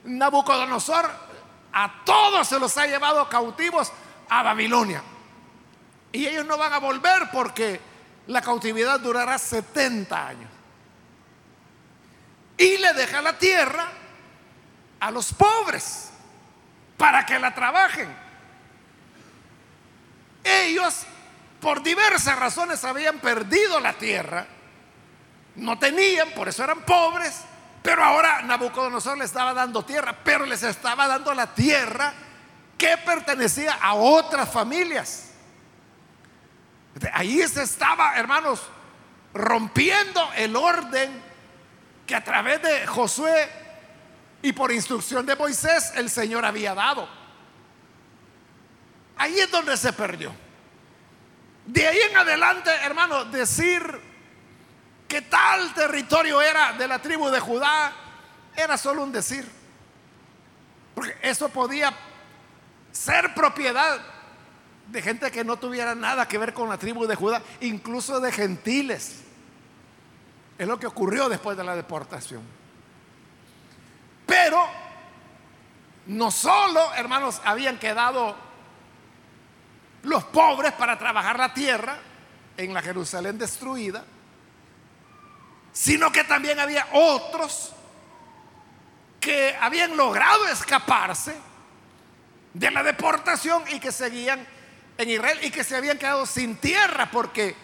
Nabucodonosor 0.05 1.30
a 1.74 2.04
todos 2.04 2.48
se 2.48 2.60
los 2.60 2.78
ha 2.78 2.86
llevado 2.86 3.28
cautivos 3.30 3.92
a 4.30 4.44
Babilonia. 4.44 5.01
Y 6.12 6.28
ellos 6.28 6.46
no 6.46 6.58
van 6.58 6.74
a 6.74 6.80
volver 6.80 7.30
porque 7.32 7.80
la 8.28 8.42
cautividad 8.42 9.00
durará 9.00 9.38
70 9.38 10.28
años. 10.28 10.50
Y 12.58 12.78
le 12.78 12.94
deja 12.94 13.22
la 13.22 13.38
tierra 13.38 13.88
a 15.00 15.12
los 15.12 15.34
pobres 15.34 16.12
para 16.98 17.25
que 17.25 17.40
la 17.40 17.54
trabajen. 17.54 18.13
Ellos, 20.44 21.04
por 21.60 21.82
diversas 21.82 22.38
razones, 22.38 22.84
habían 22.84 23.20
perdido 23.20 23.80
la 23.80 23.94
tierra, 23.94 24.46
no 25.56 25.80
tenían, 25.80 26.32
por 26.32 26.50
eso 26.50 26.63
eran 26.63 26.82
pobres, 26.82 27.42
pero 27.81 28.03
ahora 28.03 28.41
Nabucodonosor 28.43 29.17
les 29.17 29.25
estaba 29.25 29.53
dando 29.53 29.83
tierra, 29.83 30.15
pero 30.23 30.45
les 30.45 30.61
estaba 30.63 31.07
dando 31.07 31.33
la 31.33 31.53
tierra 31.53 32.13
que 32.77 32.97
pertenecía 32.97 33.73
a 33.73 33.93
otras 33.95 34.51
familias. 34.51 35.31
Ahí 37.13 37.41
se 37.47 37.63
estaba, 37.63 38.15
hermanos, 38.17 38.61
rompiendo 39.33 40.31
el 40.35 40.55
orden 40.55 41.21
que 42.05 42.15
a 42.15 42.23
través 42.23 42.61
de 42.61 42.85
Josué 42.85 43.50
y 44.41 44.51
por 44.53 44.71
instrucción 44.71 45.25
de 45.25 45.35
Moisés 45.35 45.93
el 45.95 46.09
Señor 46.09 46.45
había 46.45 46.75
dado. 46.75 47.07
Ahí 49.17 49.39
es 49.39 49.50
donde 49.50 49.77
se 49.77 49.93
perdió. 49.93 50.33
De 51.65 51.88
ahí 51.88 52.00
en 52.09 52.17
adelante, 52.17 52.71
hermano, 52.83 53.25
decir 53.25 54.11
que 55.12 55.24
tal 55.24 55.74
territorio 55.74 56.41
era 56.41 56.72
de 56.72 56.88
la 56.88 57.00
tribu 57.00 57.30
de 57.30 57.41
Judá 57.41 57.91
era 58.56 58.77
solo 58.77 59.03
un 59.03 59.12
decir. 59.12 59.46
Porque 60.96 61.18
eso 61.22 61.50
podía 61.50 61.94
ser 62.94 63.34
propiedad 63.34 64.00
de 64.88 65.01
gente 65.01 65.30
que 65.30 65.44
no 65.44 65.58
tuviera 65.58 65.96
nada 65.96 66.30
que 66.30 66.38
ver 66.38 66.53
con 66.53 66.70
la 66.70 66.77
tribu 66.77 67.08
de 67.08 67.15
Judá, 67.15 67.41
incluso 67.60 68.22
de 68.22 68.32
gentiles. 68.32 69.24
Es 70.58 70.65
lo 70.65 70.80
que 70.80 70.88
ocurrió 70.88 71.27
después 71.27 71.58
de 71.58 71.65
la 71.65 71.75
deportación. 71.75 72.41
Pero 74.25 74.65
no 76.08 76.32
solo, 76.32 76.94
hermanos, 76.94 77.41
habían 77.44 77.77
quedado 77.77 78.34
los 80.03 80.24
pobres 80.24 80.72
para 80.72 80.98
trabajar 80.98 81.38
la 81.38 81.53
tierra 81.53 81.98
en 82.55 82.74
la 82.74 82.81
Jerusalén 82.81 83.38
destruida, 83.38 84.05
sino 85.74 86.12
que 86.12 86.24
también 86.24 86.60
había 86.60 86.88
otros 86.92 87.72
que 89.20 89.55
habían 89.62 89.96
logrado 89.96 90.48
escaparse 90.48 91.36
de 92.53 92.72
la 92.72 92.84
deportación 92.84 93.64
y 93.70 93.79
que 93.79 93.92
seguían 93.92 94.46
en 94.98 95.10
Israel 95.10 95.40
y 95.44 95.51
que 95.51 95.64
se 95.64 95.75
habían 95.75 95.98
quedado 95.98 96.25
sin 96.25 96.55
tierra 96.57 97.10
porque 97.12 97.55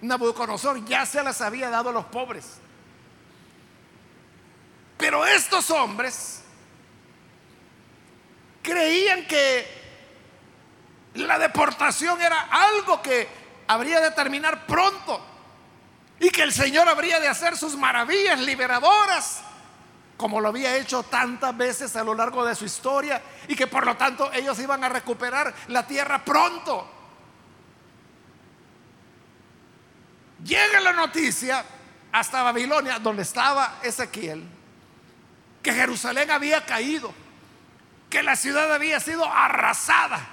Nabucodonosor 0.00 0.84
ya 0.84 1.04
se 1.04 1.22
las 1.22 1.40
había 1.40 1.70
dado 1.70 1.90
a 1.90 1.92
los 1.92 2.06
pobres. 2.06 2.58
Pero 4.96 5.26
estos 5.26 5.70
hombres 5.70 6.42
creían 8.62 9.26
que 9.26 9.82
la 11.14 11.38
deportación 11.38 12.20
era 12.22 12.48
algo 12.50 13.02
que 13.02 13.28
habría 13.66 14.00
de 14.00 14.12
terminar 14.12 14.66
pronto 14.66 15.31
y 16.22 16.30
que 16.30 16.44
el 16.44 16.52
Señor 16.52 16.88
habría 16.88 17.18
de 17.18 17.26
hacer 17.26 17.56
sus 17.56 17.76
maravillas 17.76 18.38
liberadoras, 18.38 19.42
como 20.16 20.40
lo 20.40 20.50
había 20.50 20.76
hecho 20.76 21.02
tantas 21.02 21.56
veces 21.56 21.96
a 21.96 22.04
lo 22.04 22.14
largo 22.14 22.44
de 22.44 22.54
su 22.54 22.64
historia, 22.64 23.20
y 23.48 23.56
que 23.56 23.66
por 23.66 23.84
lo 23.84 23.96
tanto 23.96 24.32
ellos 24.32 24.56
iban 24.60 24.84
a 24.84 24.88
recuperar 24.88 25.52
la 25.66 25.84
tierra 25.84 26.24
pronto. 26.24 26.88
Llega 30.44 30.78
la 30.78 30.92
noticia 30.92 31.64
hasta 32.12 32.44
Babilonia, 32.44 33.00
donde 33.00 33.22
estaba 33.22 33.80
Ezequiel 33.82 34.46
que 35.60 35.72
Jerusalén 35.72 36.30
había 36.30 36.64
caído, 36.64 37.12
que 38.08 38.22
la 38.22 38.36
ciudad 38.36 38.72
había 38.72 39.00
sido 39.00 39.24
arrasada, 39.24 40.24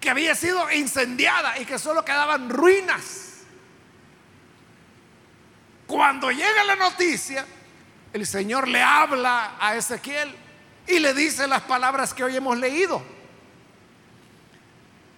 que 0.00 0.10
había 0.10 0.36
sido 0.36 0.70
incendiada 0.70 1.58
y 1.58 1.64
que 1.64 1.80
solo 1.80 2.04
quedaban 2.04 2.50
ruinas. 2.50 3.31
Cuando 5.92 6.30
llega 6.30 6.64
la 6.64 6.74
noticia, 6.74 7.44
el 8.14 8.26
Señor 8.26 8.66
le 8.66 8.80
habla 8.80 9.56
a 9.60 9.76
Ezequiel 9.76 10.34
y 10.86 10.98
le 10.98 11.12
dice 11.12 11.46
las 11.46 11.60
palabras 11.60 12.14
que 12.14 12.24
hoy 12.24 12.34
hemos 12.34 12.56
leído. 12.56 13.02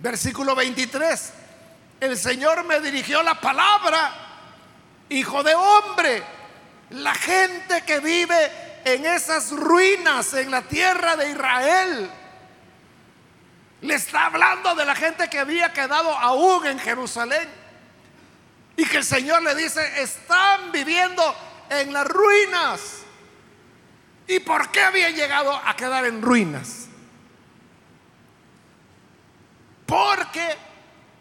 Versículo 0.01 0.57
23. 0.57 1.33
El 2.01 2.19
Señor 2.19 2.65
me 2.65 2.81
dirigió 2.81 3.23
la 3.23 3.41
palabra, 3.41 4.15
hijo 5.11 5.45
de 5.45 5.55
hombre, 5.55 6.25
la 6.91 7.15
gente 7.15 7.83
que 7.83 8.01
vive 8.01 8.83
en 8.85 9.07
esas 9.07 9.53
ruinas 9.53 10.35
en 10.35 10.51
la 10.51 10.63
tierra 10.63 11.15
de 11.15 11.31
Israel. 11.31 12.11
Le 13.83 13.95
está 13.95 14.27
hablando 14.27 14.75
de 14.75 14.85
la 14.85 14.97
gente 14.97 15.31
que 15.31 15.39
había 15.39 15.73
quedado 15.73 16.11
aún 16.19 16.67
en 16.67 16.81
Jerusalén. 16.81 17.64
Y 18.77 18.85
que 18.87 18.99
el 18.99 19.05
Señor 19.05 19.43
le 19.43 19.55
dice, 19.55 20.03
están 20.03 20.73
viviendo 20.73 21.23
en 21.71 21.93
las 21.93 22.07
ruinas. 22.07 23.03
¿Y 24.27 24.41
por 24.41 24.71
qué 24.71 24.83
habían 24.83 25.15
llegado 25.15 25.55
a 25.55 25.77
quedar 25.77 26.05
en 26.07 26.23
ruinas? 26.23 26.87
Porque 29.87 30.57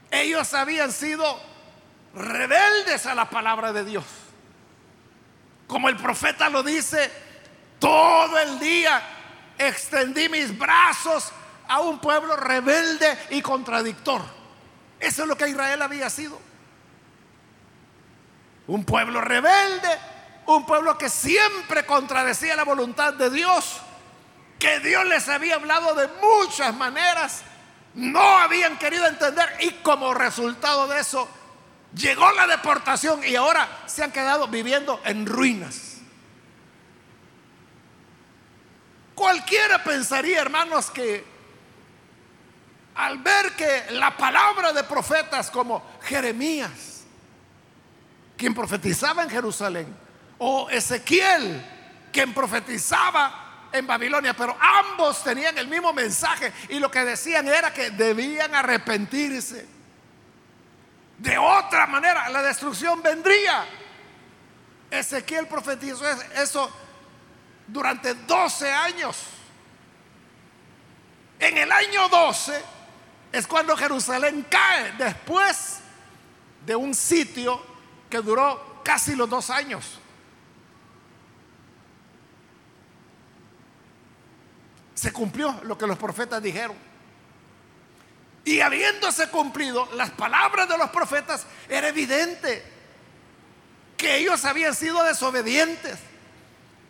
ellos 0.09 0.53
habían 0.53 0.91
sido 0.91 1.39
rebeldes 2.15 3.05
a 3.05 3.15
la 3.15 3.29
palabra 3.29 3.73
de 3.73 3.83
Dios. 3.83 4.05
Como 5.67 5.89
el 5.89 5.97
profeta 5.97 6.49
lo 6.49 6.63
dice 6.63 7.11
todo 7.79 8.39
el 8.39 8.59
día 8.59 9.01
extendí 9.57 10.29
mis 10.29 10.57
brazos 10.57 11.31
a 11.67 11.81
un 11.81 11.99
pueblo 11.99 12.35
rebelde 12.35 13.17
y 13.31 13.41
contradictor. 13.41 14.21
Eso 14.99 15.23
es 15.23 15.27
lo 15.27 15.35
que 15.35 15.49
Israel 15.49 15.81
había 15.81 16.09
sido. 16.09 16.39
Un 18.67 18.86
pueblo 18.86 19.21
rebelde, 19.21 19.89
un 20.45 20.65
pueblo 20.65 20.97
que 20.97 21.10
siempre 21.10 21.86
contradecía 21.86 22.56
la 22.56 22.63
voluntad 22.63 23.13
de 23.13 23.30
Dios, 23.30 23.82
que 24.60 24.80
Dios 24.80 25.06
les 25.06 25.28
había 25.30 25.56
hablado 25.56 25.95
de 25.95 26.08
muchas 26.21 26.73
maneras, 26.76 27.43
no 27.93 28.38
habían 28.38 28.78
querido 28.78 29.06
entender 29.06 29.49
y 29.60 29.71
como 29.84 30.13
resultado 30.13 30.88
de 30.88 30.99
eso 30.99 31.28
llegó 31.93 32.32
la 32.32 32.47
deportación 32.47 33.23
y 33.23 33.36
ahora 33.36 33.67
se 33.86 34.04
han 34.04 34.12
quedado 34.12 34.47
viviendo 34.47 34.99
en 35.04 35.26
ruinas. 35.26 35.97
Cualquiera 39.13 39.84
pensaría, 39.84 40.41
hermanos, 40.41 40.89
que 40.89 41.23
al 42.95 43.19
ver 43.19 43.52
que 43.54 43.86
la 43.91 44.15
palabra 44.17 44.73
de 44.73 44.84
profetas 44.84 45.52
como 45.52 45.84
Jeremías, 46.02 46.92
quien 48.43 48.53
profetizaba 48.53 49.23
en 49.23 49.29
Jerusalén, 49.29 49.95
o 50.38 50.69
Ezequiel, 50.69 51.65
quien 52.12 52.34
profetizaba 52.34 53.69
en 53.71 53.88
Babilonia, 53.88 54.34
pero 54.34 54.58
ambos 54.60 55.23
tenían 55.23 55.58
el 55.58 55.69
mismo 55.69 55.93
mensaje 55.93 56.51
y 56.67 56.77
lo 56.77 56.91
que 56.91 57.06
decían 57.06 57.47
era 57.47 57.71
que 57.71 57.91
debían 57.91 58.53
arrepentirse. 58.53 59.65
De 61.19 61.38
otra 61.38 61.88
manera, 61.88 62.27
la 62.27 62.41
destrucción 62.41 63.01
vendría. 63.01 63.65
Ezequiel 64.91 65.47
profetizó 65.47 66.03
eso 66.36 66.69
durante 67.65 68.13
12 68.13 68.73
años. 68.73 69.23
año 71.39 72.10
12 72.10 72.62
es 73.32 73.47
cuando 73.47 73.77
Jerusalén 73.77 74.45
cae 74.49 74.91
después 74.97 75.79
de 76.65 76.75
un 76.75 76.93
sitio 76.93 77.71
que 78.13 78.21
duró 78.21 78.82
casi 78.84 79.15
los 79.15 79.28
dos 79.28 79.49
años. 79.49 79.97
Se 84.93 85.12
cumplió 85.12 85.60
lo 85.63 85.76
que 85.80 85.88
los 85.88 85.97
profetas 85.97 86.39
dijeron. 86.43 86.78
Y 88.45 88.62
habiéndose 88.62 89.30
cumplido 89.30 89.89
las 89.95 90.12
palabras 90.12 90.69
de 90.69 90.78
los 90.78 90.91
profetas, 90.91 91.47
era 91.67 91.88
evidente 91.88 92.63
que 93.97 94.17
ellos 94.17 94.45
habían 94.45 94.76
sido 94.76 95.04
desobedientes, 95.04 95.97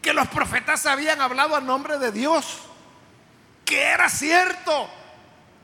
que 0.01 0.11
los 0.11 0.27
profetas 0.27 0.85
habían 0.85 1.21
hablado 1.21 1.55
a 1.55 1.61
nombre 1.61 1.99
de 1.99 2.11
Dios, 2.11 2.59
que 3.63 3.81
era 3.81 4.09
cierto 4.09 4.89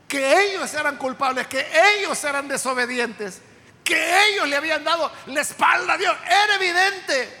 que 0.08 0.40
ellos 0.40 0.72
eran 0.72 0.96
culpables, 0.96 1.46
que 1.48 1.66
ellos 1.98 2.24
eran 2.24 2.48
desobedientes, 2.48 3.42
que 3.90 4.28
ellos 4.28 4.48
le 4.48 4.54
habían 4.54 4.84
dado 4.84 5.10
la 5.26 5.40
espalda 5.40 5.94
a 5.94 5.98
Dios. 5.98 6.16
Era 6.24 6.54
evidente. 6.54 7.40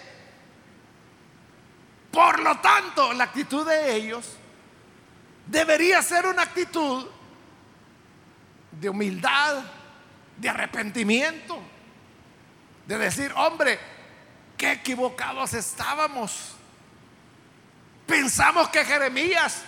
Por 2.10 2.40
lo 2.40 2.58
tanto, 2.58 3.12
la 3.12 3.24
actitud 3.24 3.64
de 3.64 3.94
ellos 3.94 4.26
debería 5.46 6.02
ser 6.02 6.26
una 6.26 6.42
actitud 6.42 7.06
de 8.72 8.88
humildad, 8.88 9.62
de 10.38 10.48
arrepentimiento, 10.48 11.60
de 12.86 12.98
decir, 12.98 13.32
hombre, 13.36 13.78
qué 14.56 14.72
equivocados 14.72 15.54
estábamos. 15.54 16.56
Pensamos 18.08 18.68
que 18.70 18.84
Jeremías 18.84 19.62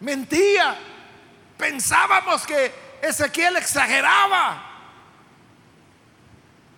mentía, 0.00 0.76
pensábamos 1.56 2.46
que 2.46 2.98
Ezequiel 3.00 3.56
exageraba, 3.56 4.71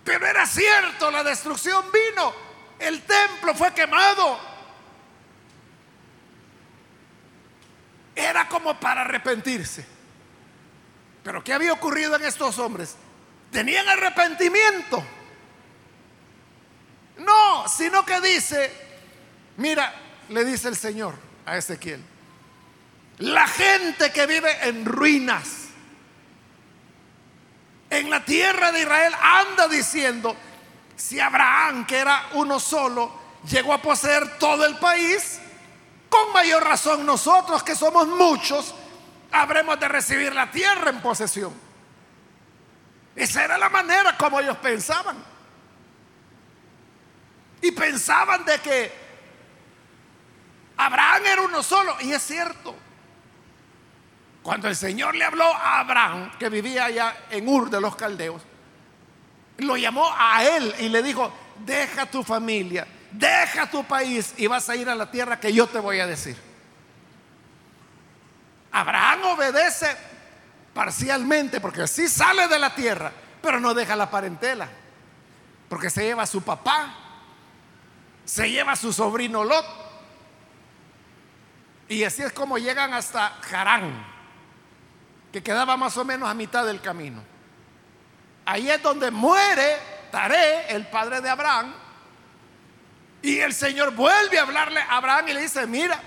pero 0.05 0.27
era 0.27 0.45
cierto, 0.45 1.09
la 1.09 1.23
destrucción 1.23 1.83
vino, 1.91 2.33
el 2.77 3.01
templo 3.01 3.55
fue 3.55 3.73
quemado. 3.73 4.39
Era 8.15 8.47
como 8.47 8.79
para 8.79 9.01
arrepentirse. 9.01 9.85
Pero 11.23 11.43
¿qué 11.43 11.53
había 11.53 11.73
ocurrido 11.73 12.15
en 12.15 12.23
estos 12.23 12.59
hombres? 12.59 12.95
Tenían 13.51 13.89
arrepentimiento. 13.89 15.03
No, 17.17 17.67
sino 17.67 18.05
que 18.05 18.21
dice, 18.21 18.71
mira, 19.57 19.91
le 20.29 20.45
dice 20.45 20.67
el 20.67 20.75
Señor 20.75 21.15
a 21.47 21.57
Ezequiel, 21.57 22.03
la 23.17 23.47
gente 23.47 24.11
que 24.11 24.27
vive 24.27 24.67
en 24.67 24.85
ruinas, 24.85 25.64
en 27.97 28.09
la 28.09 28.23
tierra 28.23 28.71
de 28.71 28.81
Israel, 28.81 29.13
anda 29.21 29.67
diciendo, 29.67 30.35
si 30.95 31.19
Abraham, 31.19 31.85
que 31.85 31.97
era 31.97 32.29
uno 32.33 32.59
solo, 32.59 33.11
llegó 33.49 33.73
a 33.73 33.81
poseer 33.81 34.37
todo 34.37 34.65
el 34.65 34.77
país, 34.77 35.39
con 36.09 36.33
mayor 36.33 36.63
razón 36.63 37.05
nosotros 37.05 37.63
que 37.63 37.75
somos 37.75 38.07
muchos, 38.07 38.73
habremos 39.31 39.79
de 39.79 39.87
recibir 39.87 40.33
la 40.33 40.49
tierra 40.51 40.89
en 40.89 41.01
posesión. 41.01 41.53
Esa 43.15 43.45
era 43.45 43.57
la 43.57 43.69
manera 43.69 44.17
como 44.17 44.39
ellos 44.39 44.57
pensaban. 44.57 45.17
Y 47.61 47.71
pensaban 47.71 48.43
de 48.45 48.59
que 48.59 48.93
Abraham 50.77 51.23
era 51.25 51.41
uno 51.41 51.63
solo. 51.63 51.95
Y 52.01 52.11
es 52.11 52.21
cierto. 52.21 52.75
Cuando 54.45 54.67
el 54.67 54.75
Señor 54.75 55.15
le 55.15 55.25
habló 55.25 55.51
a 55.51 55.79
Abraham, 55.79 56.29
que 56.37 56.49
vivía 56.49 56.85
allá 56.85 57.17
en 57.31 57.49
Ur 57.49 57.67
de 57.67 57.81
los 57.81 57.95
Caldeos, 57.95 58.43
lo 59.57 59.75
llamó 59.75 60.07
a 60.15 60.43
él 60.43 60.71
y 60.81 60.89
le 60.89 61.01
dijo, 61.01 61.33
deja 61.65 62.05
tu 62.05 62.21
familia, 62.23 62.85
deja 63.09 63.67
tu 63.71 63.83
país 63.85 64.35
y 64.37 64.45
vas 64.45 64.69
a 64.69 64.75
ir 64.75 64.87
a 64.87 64.93
la 64.93 65.09
tierra 65.09 65.39
que 65.39 65.51
yo 65.51 65.65
te 65.65 65.79
voy 65.79 65.99
a 65.99 66.05
decir. 66.05 66.37
Abraham 68.71 69.23
obedece 69.33 69.97
parcialmente 70.75 71.59
porque 71.59 71.87
sí 71.87 72.07
sale 72.07 72.47
de 72.47 72.59
la 72.59 72.75
tierra, 72.75 73.11
pero 73.41 73.59
no 73.59 73.73
deja 73.73 73.95
la 73.95 74.11
parentela. 74.11 74.69
Porque 75.67 75.89
se 75.89 76.03
lleva 76.03 76.21
a 76.21 76.27
su 76.27 76.43
papá, 76.43 76.93
se 78.25 78.51
lleva 78.51 78.73
a 78.73 78.75
su 78.75 78.93
sobrino 78.93 79.43
Lot. 79.43 79.65
Y 81.89 82.03
así 82.03 82.21
es 82.21 82.31
como 82.31 82.59
llegan 82.59 82.93
hasta 82.93 83.39
Harán, 83.51 84.13
que 85.35 85.43
quedaba 85.43 85.75
más 85.75 85.97
o 85.97 86.05
menos 86.05 86.29
a 86.29 86.33
mitad 86.33 86.65
del 86.65 86.79
camino. 86.79 87.21
Ahí 88.45 88.71
es 88.71 88.81
donde 88.81 89.11
muere 89.11 89.77
Taré, 90.09 90.73
el 90.73 90.87
padre 90.87 91.19
de 91.19 91.29
Abraham. 91.29 91.73
Y 93.21 93.39
el 93.39 93.53
Señor 93.53 93.93
vuelve 93.93 94.39
a 94.39 94.43
hablarle 94.43 94.79
a 94.79 94.95
Abraham 94.95 95.27
y 95.27 95.33
le 95.33 95.41
dice, 95.41 95.67
mira, 95.67 95.99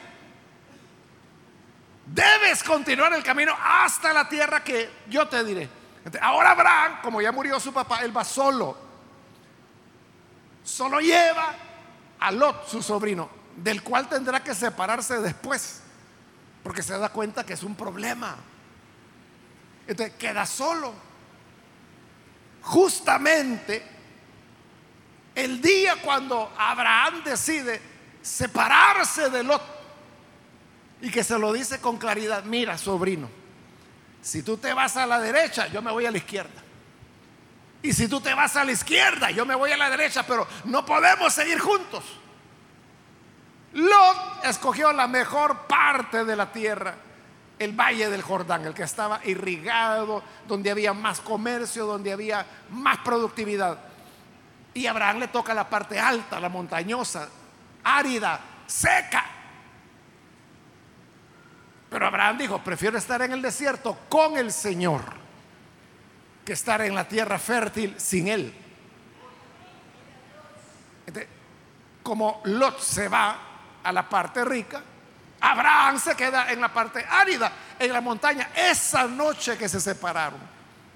Debes 2.06 2.64
continuar 2.64 3.12
el 3.12 3.22
camino 3.22 3.54
hasta 3.62 4.14
la 4.14 4.26
tierra 4.26 4.64
que 4.64 4.90
yo 5.10 5.28
te 5.28 5.44
diré. 5.44 5.68
Ahora 6.22 6.52
Abraham, 6.52 7.00
como 7.02 7.20
ya 7.20 7.30
murió 7.30 7.60
su 7.60 7.70
papá, 7.70 8.00
él 8.00 8.16
va 8.16 8.24
solo. 8.24 8.78
Solo 10.64 11.00
lleva 11.00 11.54
a 12.18 12.30
Lot, 12.30 12.66
su 12.66 12.82
sobrino, 12.82 13.28
del 13.56 13.82
cual 13.82 14.08
tendrá 14.08 14.42
que 14.42 14.54
separarse 14.54 15.20
después, 15.20 15.82
porque 16.62 16.82
se 16.82 16.96
da 16.96 17.10
cuenta 17.10 17.44
que 17.44 17.52
es 17.52 17.62
un 17.62 17.74
problema. 17.74 18.38
Entonces 19.88 20.14
queda 20.16 20.46
solo. 20.46 20.94
Justamente 22.62 23.82
el 25.34 25.60
día 25.60 25.96
cuando 26.02 26.52
Abraham 26.58 27.22
decide 27.24 27.80
separarse 28.20 29.30
de 29.30 29.42
Lot, 29.42 29.62
y 31.00 31.10
que 31.10 31.22
se 31.22 31.38
lo 31.38 31.52
dice 31.52 31.80
con 31.80 31.96
claridad, 31.96 32.44
mira, 32.44 32.76
sobrino, 32.76 33.30
si 34.20 34.42
tú 34.42 34.56
te 34.56 34.72
vas 34.72 34.96
a 34.96 35.06
la 35.06 35.20
derecha, 35.20 35.68
yo 35.68 35.80
me 35.80 35.92
voy 35.92 36.06
a 36.06 36.10
la 36.10 36.18
izquierda. 36.18 36.60
Y 37.82 37.92
si 37.92 38.08
tú 38.08 38.20
te 38.20 38.34
vas 38.34 38.56
a 38.56 38.64
la 38.64 38.72
izquierda, 38.72 39.30
yo 39.30 39.46
me 39.46 39.54
voy 39.54 39.70
a 39.70 39.76
la 39.76 39.88
derecha, 39.88 40.26
pero 40.26 40.46
no 40.64 40.84
podemos 40.84 41.32
seguir 41.32 41.60
juntos. 41.60 42.02
Lot 43.74 44.44
escogió 44.44 44.92
la 44.92 45.06
mejor 45.06 45.68
parte 45.68 46.24
de 46.24 46.34
la 46.34 46.50
tierra, 46.50 46.96
el 47.58 47.72
valle 47.72 48.08
del 48.08 48.22
Jordán, 48.22 48.64
el 48.64 48.74
que 48.74 48.84
estaba 48.84 49.20
irrigado, 49.24 50.22
donde 50.46 50.70
había 50.70 50.92
más 50.92 51.20
comercio, 51.20 51.86
donde 51.86 52.12
había 52.12 52.46
más 52.70 52.98
productividad. 52.98 53.78
Y 54.74 54.86
Abraham 54.86 55.18
le 55.18 55.28
toca 55.28 55.54
la 55.54 55.68
parte 55.68 55.98
alta, 55.98 56.38
la 56.38 56.48
montañosa, 56.48 57.28
árida, 57.82 58.40
seca. 58.66 59.24
Pero 61.90 62.06
Abraham 62.06 62.38
dijo, 62.38 62.62
prefiero 62.62 62.98
estar 62.98 63.22
en 63.22 63.32
el 63.32 63.42
desierto 63.42 63.98
con 64.08 64.36
el 64.36 64.52
Señor 64.52 65.02
que 66.44 66.52
estar 66.52 66.80
en 66.82 66.94
la 66.94 67.06
tierra 67.06 67.38
fértil 67.38 67.94
sin 67.98 68.28
Él. 68.28 68.54
como 72.02 72.40
Lot 72.44 72.80
se 72.80 73.06
va 73.06 73.36
a 73.82 73.92
la 73.92 74.08
parte 74.08 74.42
rica, 74.42 74.82
Abraham 75.40 75.98
se 75.98 76.14
queda 76.14 76.50
en 76.50 76.60
la 76.60 76.72
parte 76.72 77.04
árida, 77.08 77.52
en 77.78 77.92
la 77.92 78.00
montaña. 78.00 78.50
Esa 78.54 79.04
noche 79.06 79.56
que 79.56 79.68
se 79.68 79.80
separaron, 79.80 80.40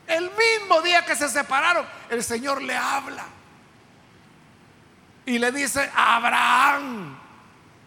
el 0.06 0.30
mismo 0.30 0.80
día 0.82 1.04
que 1.04 1.14
se 1.14 1.28
separaron, 1.28 1.86
el 2.10 2.22
Señor 2.24 2.62
le 2.62 2.76
habla 2.76 3.24
y 5.24 5.38
le 5.38 5.52
dice, 5.52 5.88
Abraham, 5.94 7.16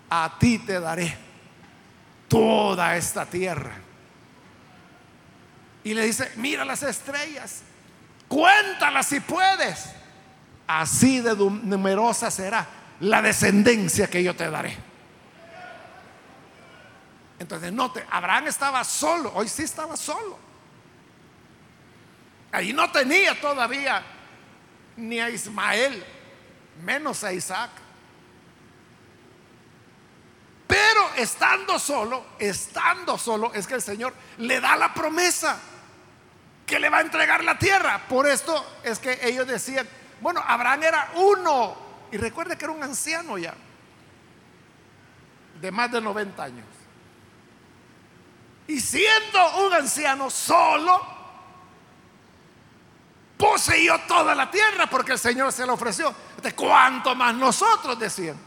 a 0.10 0.38
ti 0.40 0.60
te 0.60 0.80
daré 0.80 1.18
toda 2.28 2.96
esta 2.96 3.26
tierra. 3.26 3.74
Y 5.84 5.94
le 5.94 6.06
dice, 6.06 6.32
mira 6.38 6.66
las 6.66 6.82
estrellas, 6.84 7.62
cuéntalas 8.28 9.08
si 9.08 9.20
puedes. 9.20 9.90
Así 10.68 11.20
de 11.20 11.36
numerosa 11.36 12.32
será 12.32 12.66
la 13.02 13.22
descendencia 13.22 14.08
que 14.08 14.24
yo 14.24 14.36
te 14.36 14.50
daré. 14.50 14.76
Entonces, 17.40 17.72
note, 17.74 18.06
Abraham 18.10 18.48
estaba 18.48 18.84
solo, 18.84 19.32
hoy 19.36 19.48
sí 19.48 19.64
estaba 19.64 19.98
solo. 19.98 20.38
Ahí 22.52 22.72
no 22.72 22.90
tenía 22.92 23.40
todavía 23.40 24.02
ni 24.96 25.20
a 25.20 25.30
Ismael, 25.30 26.06
menos 26.84 27.24
a 27.24 27.34
Isaac. 27.34 27.72
Pero 30.66 31.14
estando 31.18 31.78
solo, 31.78 32.26
estando 32.40 33.18
solo, 33.18 33.54
es 33.54 33.68
que 33.68 33.76
el 33.76 33.82
Señor 33.82 34.14
le 34.38 34.62
da 34.62 34.76
la 34.78 34.94
promesa 34.94 35.60
que 36.66 36.80
le 36.80 36.90
va 36.90 37.00
a 37.00 37.02
entregar 37.02 37.44
la 37.44 37.60
tierra. 37.60 38.08
Por 38.08 38.26
esto 38.26 38.66
es 38.84 39.00
que 39.00 39.20
ellos 39.22 39.46
decían, 39.46 39.88
bueno, 40.22 40.42
Abraham 40.46 40.84
era 40.84 41.12
uno. 41.16 41.76
Y 42.12 42.18
recuerde 42.18 42.58
que 42.58 42.66
era 42.66 42.74
un 42.74 42.82
anciano 42.82 43.38
ya, 43.38 43.54
de 45.60 45.72
más 45.72 45.92
de 45.92 46.00
90 46.00 46.44
años. 46.44 46.66
Y 48.68 48.80
siendo 48.80 49.66
un 49.66 49.74
anciano 49.74 50.30
solo, 50.30 51.02
poseyó 53.38 54.00
toda 54.08 54.34
la 54.34 54.50
tierra 54.50 54.88
porque 54.88 55.14
el 55.14 55.20
Señor 55.20 55.52
se 55.52 55.66
la 55.66 55.74
ofreció. 55.74 56.14
De 56.42 56.54
cuánto 56.54 57.16
más 57.16 57.34
nosotros 57.36 57.98
decían 57.98 58.38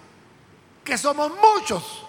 que 0.84 0.96
somos 0.98 1.32
muchos. 1.36 2.04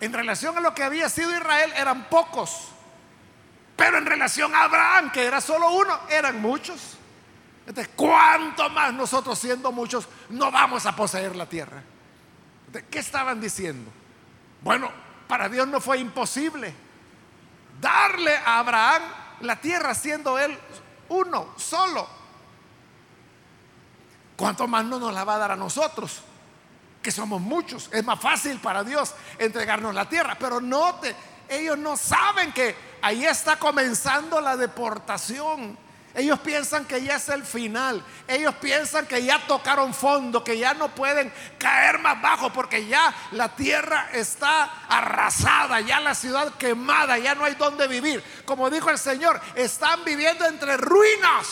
En 0.00 0.12
relación 0.12 0.56
a 0.58 0.60
lo 0.60 0.74
que 0.74 0.82
había 0.82 1.08
sido 1.08 1.30
Israel 1.34 1.72
eran 1.76 2.08
pocos. 2.08 2.68
Pero 3.76 3.98
en 3.98 4.06
relación 4.06 4.54
a 4.54 4.64
Abraham, 4.64 5.10
que 5.10 5.24
era 5.24 5.40
solo 5.40 5.70
uno, 5.70 5.98
eran 6.10 6.40
muchos. 6.40 6.98
Entonces, 7.66 7.92
¿cuánto 7.96 8.68
más 8.70 8.92
nosotros 8.92 9.38
siendo 9.38 9.72
muchos 9.72 10.06
no 10.28 10.50
vamos 10.50 10.84
a 10.86 10.94
poseer 10.94 11.34
la 11.34 11.46
tierra? 11.46 11.82
¿Qué 12.90 12.98
estaban 12.98 13.40
diciendo? 13.40 13.90
Bueno, 14.60 14.90
para 15.28 15.48
Dios 15.48 15.66
no 15.68 15.80
fue 15.80 15.98
imposible 15.98 16.74
darle 17.80 18.36
a 18.36 18.58
Abraham 18.58 19.02
la 19.40 19.60
tierra 19.60 19.94
siendo 19.94 20.38
él 20.38 20.58
uno, 21.08 21.54
solo. 21.56 22.06
¿Cuánto 24.36 24.66
más 24.66 24.84
no 24.84 24.98
nos 24.98 25.12
la 25.12 25.24
va 25.24 25.36
a 25.36 25.38
dar 25.38 25.52
a 25.52 25.56
nosotros? 25.56 26.22
Que 27.02 27.12
somos 27.12 27.40
muchos. 27.40 27.88
Es 27.92 28.04
más 28.04 28.20
fácil 28.20 28.58
para 28.58 28.82
Dios 28.82 29.14
entregarnos 29.38 29.94
la 29.94 30.08
tierra. 30.08 30.36
Pero 30.38 30.60
note, 30.60 31.14
ellos 31.48 31.78
no 31.78 31.96
saben 31.96 32.52
que 32.52 32.74
ahí 33.02 33.24
está 33.24 33.58
comenzando 33.58 34.40
la 34.40 34.56
deportación. 34.56 35.78
Ellos 36.14 36.38
piensan 36.38 36.84
que 36.84 37.02
ya 37.02 37.16
es 37.16 37.28
el 37.28 37.44
final. 37.44 38.00
Ellos 38.28 38.54
piensan 38.56 39.04
que 39.06 39.24
ya 39.24 39.44
tocaron 39.48 39.92
fondo, 39.92 40.44
que 40.44 40.56
ya 40.56 40.72
no 40.72 40.94
pueden 40.94 41.32
caer 41.58 41.98
más 41.98 42.22
bajo 42.22 42.52
porque 42.52 42.86
ya 42.86 43.12
la 43.32 43.48
tierra 43.56 44.10
está 44.12 44.84
arrasada, 44.88 45.80
ya 45.80 45.98
la 45.98 46.14
ciudad 46.14 46.54
quemada, 46.54 47.18
ya 47.18 47.34
no 47.34 47.44
hay 47.44 47.56
donde 47.56 47.88
vivir. 47.88 48.22
Como 48.44 48.70
dijo 48.70 48.90
el 48.90 48.98
Señor, 48.98 49.40
están 49.56 50.04
viviendo 50.04 50.46
entre 50.46 50.76
ruinas. 50.76 51.48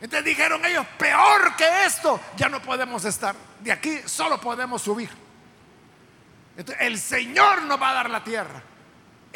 Entonces 0.00 0.24
dijeron 0.24 0.64
ellos, 0.64 0.84
peor 0.98 1.54
que 1.54 1.84
esto, 1.84 2.20
ya 2.36 2.48
no 2.48 2.60
podemos 2.60 3.04
estar. 3.04 3.36
De 3.60 3.70
aquí 3.70 4.00
solo 4.04 4.40
podemos 4.40 4.82
subir. 4.82 5.10
El 6.80 6.98
Señor 6.98 7.62
nos 7.62 7.80
va 7.80 7.90
a 7.90 7.94
dar 7.94 8.10
la 8.10 8.24
tierra 8.24 8.62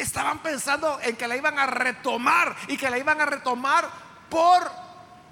estaban 0.02 0.38
pensando 0.40 0.98
en 1.02 1.16
que 1.16 1.28
la 1.28 1.36
iban 1.36 1.58
a 1.58 1.66
retomar 1.66 2.56
y 2.68 2.76
que 2.76 2.90
la 2.90 2.98
iban 2.98 3.20
a 3.20 3.26
retomar 3.26 3.88
por 4.28 4.70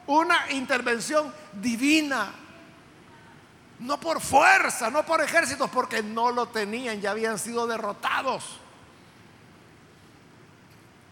una 0.06 0.50
intervención 0.50 1.32
divina. 1.52 2.32
No 3.78 4.00
por 4.00 4.20
fuerza, 4.20 4.90
no 4.90 5.04
por 5.04 5.22
ejércitos, 5.22 5.70
porque 5.70 6.02
no 6.02 6.32
lo 6.32 6.48
tenían, 6.48 7.00
ya 7.00 7.12
habían 7.12 7.38
sido 7.38 7.66
derrotados. 7.66 8.58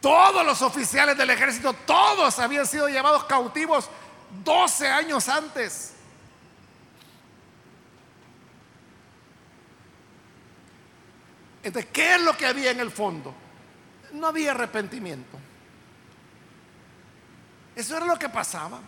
Todos 0.01 0.45
los 0.45 0.63
oficiales 0.63 1.17
del 1.17 1.31
ejército, 1.31 1.73
todos 1.73 2.39
habían 2.39 2.67
sido 2.67 2.89
llevados 2.89 3.25
cautivos 3.25 3.89
12 4.45 4.89
años 4.89 5.29
antes. 5.29 5.93
Entonces, 11.63 11.91
¿qué 11.93 12.15
es 12.15 12.21
lo 12.23 12.37
que 12.37 12.47
había 12.47 12.71
en 12.71 12.81
el 12.81 12.91
fondo? 12.91 13.35
No 14.13 14.29
había 14.29 14.53
arrepentimiento. 14.53 15.39
Eso 17.75 17.97
era 17.97 18.07
lo 18.07 18.19
que 18.19 18.29
pasaba. 18.29 18.81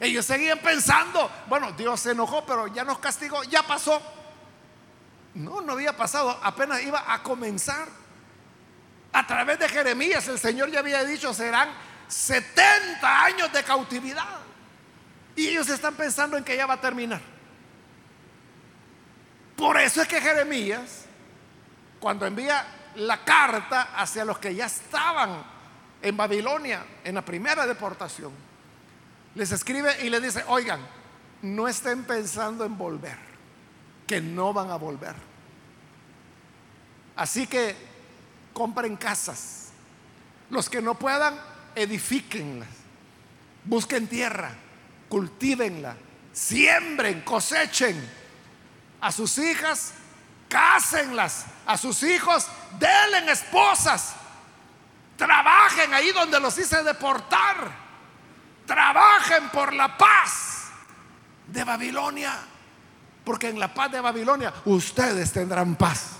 Ellos 0.00 0.24
seguían 0.24 0.58
pensando, 0.58 1.30
bueno, 1.48 1.70
Dios 1.72 2.00
se 2.00 2.10
enojó, 2.10 2.44
pero 2.44 2.66
ya 2.66 2.82
nos 2.82 2.98
castigó, 2.98 3.44
ya 3.44 3.62
pasó. 3.62 4.02
No, 5.34 5.60
no 5.60 5.72
había 5.72 5.96
pasado, 5.96 6.38
apenas 6.42 6.82
iba 6.82 7.12
a 7.12 7.22
comenzar. 7.22 7.88
A 9.12 9.26
través 9.26 9.58
de 9.58 9.68
Jeremías 9.68 10.26
el 10.28 10.38
Señor 10.38 10.70
ya 10.70 10.80
había 10.80 11.04
dicho, 11.04 11.32
serán 11.34 11.68
70 12.08 13.24
años 13.24 13.52
de 13.52 13.62
cautividad. 13.62 14.40
Y 15.36 15.48
ellos 15.48 15.68
están 15.68 15.94
pensando 15.94 16.36
en 16.36 16.44
que 16.44 16.56
ya 16.56 16.66
va 16.66 16.74
a 16.74 16.80
terminar. 16.80 17.20
Por 19.56 19.78
eso 19.78 20.02
es 20.02 20.08
que 20.08 20.20
Jeremías, 20.20 21.04
cuando 22.00 22.26
envía 22.26 22.66
la 22.96 23.24
carta 23.24 23.94
hacia 23.96 24.24
los 24.24 24.38
que 24.38 24.54
ya 24.54 24.66
estaban 24.66 25.42
en 26.00 26.16
Babilonia 26.16 26.84
en 27.04 27.14
la 27.14 27.24
primera 27.24 27.66
deportación. 27.66 28.32
Les 29.34 29.50
escribe 29.52 30.04
y 30.04 30.10
les 30.10 30.22
dice, 30.22 30.44
oigan, 30.48 30.80
no 31.42 31.68
estén 31.68 32.04
pensando 32.04 32.64
en 32.64 32.76
volver, 32.76 33.16
que 34.06 34.20
no 34.20 34.52
van 34.52 34.70
a 34.70 34.76
volver. 34.76 35.14
Así 37.16 37.46
que 37.46 37.74
compren 38.52 38.96
casas. 38.96 39.70
Los 40.50 40.68
que 40.68 40.82
no 40.82 40.98
puedan, 40.98 41.38
edifíquenlas. 41.74 42.68
Busquen 43.64 44.06
tierra, 44.06 44.52
cultívenla, 45.08 45.96
siembren, 46.32 47.22
cosechen. 47.22 48.22
A 49.00 49.10
sus 49.10 49.38
hijas 49.38 49.94
cásenlas 50.52 51.46
a 51.64 51.78
sus 51.78 52.02
hijos, 52.02 52.46
denle 52.78 53.32
esposas, 53.32 54.12
trabajen 55.16 55.94
ahí 55.94 56.12
donde 56.12 56.38
los 56.38 56.58
hice 56.58 56.82
deportar, 56.82 57.72
trabajen 58.66 59.48
por 59.48 59.72
la 59.72 59.96
paz 59.96 60.68
de 61.46 61.64
Babilonia, 61.64 62.38
porque 63.24 63.48
en 63.48 63.58
la 63.58 63.72
paz 63.72 63.92
de 63.92 64.00
Babilonia 64.02 64.52
ustedes 64.66 65.32
tendrán 65.32 65.74
paz, 65.74 66.16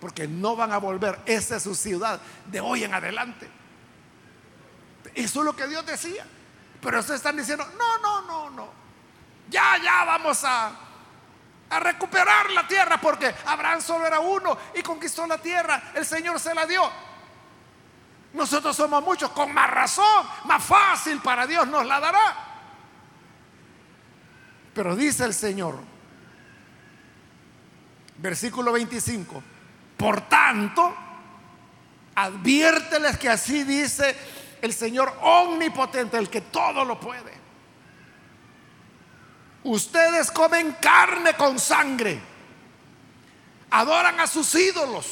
porque 0.00 0.26
no 0.26 0.56
van 0.56 0.72
a 0.72 0.78
volver, 0.78 1.20
esa 1.24 1.56
es 1.56 1.62
su 1.62 1.76
ciudad 1.76 2.20
de 2.46 2.60
hoy 2.60 2.82
en 2.82 2.92
adelante. 2.92 3.48
Eso 5.14 5.40
es 5.40 5.44
lo 5.44 5.54
que 5.54 5.68
Dios 5.68 5.86
decía, 5.86 6.26
pero 6.80 6.98
ustedes 6.98 7.20
están 7.20 7.36
diciendo, 7.36 7.64
no, 7.78 7.98
no, 7.98 8.22
no, 8.22 8.50
no, 8.50 8.68
ya, 9.48 9.78
ya 9.80 10.04
vamos 10.04 10.42
a 10.42 10.72
a 11.72 11.80
recuperar 11.80 12.50
la 12.50 12.68
tierra 12.68 13.00
porque 13.00 13.34
Abraham 13.46 13.80
solo 13.80 14.06
era 14.06 14.20
uno 14.20 14.56
y 14.74 14.82
conquistó 14.82 15.26
la 15.26 15.38
tierra, 15.38 15.92
el 15.94 16.04
Señor 16.04 16.38
se 16.38 16.54
la 16.54 16.66
dio. 16.66 16.82
Nosotros 18.34 18.76
somos 18.76 19.02
muchos, 19.02 19.30
con 19.30 19.52
más 19.52 19.70
razón, 19.70 20.26
más 20.44 20.62
fácil 20.62 21.20
para 21.20 21.46
Dios 21.46 21.66
nos 21.66 21.86
la 21.86 21.98
dará. 21.98 22.36
Pero 24.74 24.94
dice 24.94 25.24
el 25.24 25.34
Señor, 25.34 25.78
versículo 28.18 28.72
25, 28.72 29.42
por 29.96 30.22
tanto, 30.28 30.94
adviérteles 32.14 33.16
que 33.18 33.28
así 33.30 33.64
dice 33.64 34.16
el 34.60 34.72
Señor 34.74 35.14
omnipotente, 35.22 36.18
el 36.18 36.28
que 36.28 36.42
todo 36.42 36.84
lo 36.84 37.00
puede. 37.00 37.41
Ustedes 39.64 40.30
comen 40.30 40.72
carne 40.80 41.34
con 41.34 41.58
sangre, 41.58 42.20
adoran 43.70 44.18
a 44.18 44.26
sus 44.26 44.52
ídolos, 44.56 45.06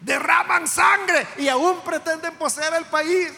derraman 0.00 0.68
sangre 0.68 1.26
y 1.38 1.48
aún 1.48 1.80
pretenden 1.80 2.34
poseer 2.36 2.74
el 2.74 2.84
país. 2.84 3.32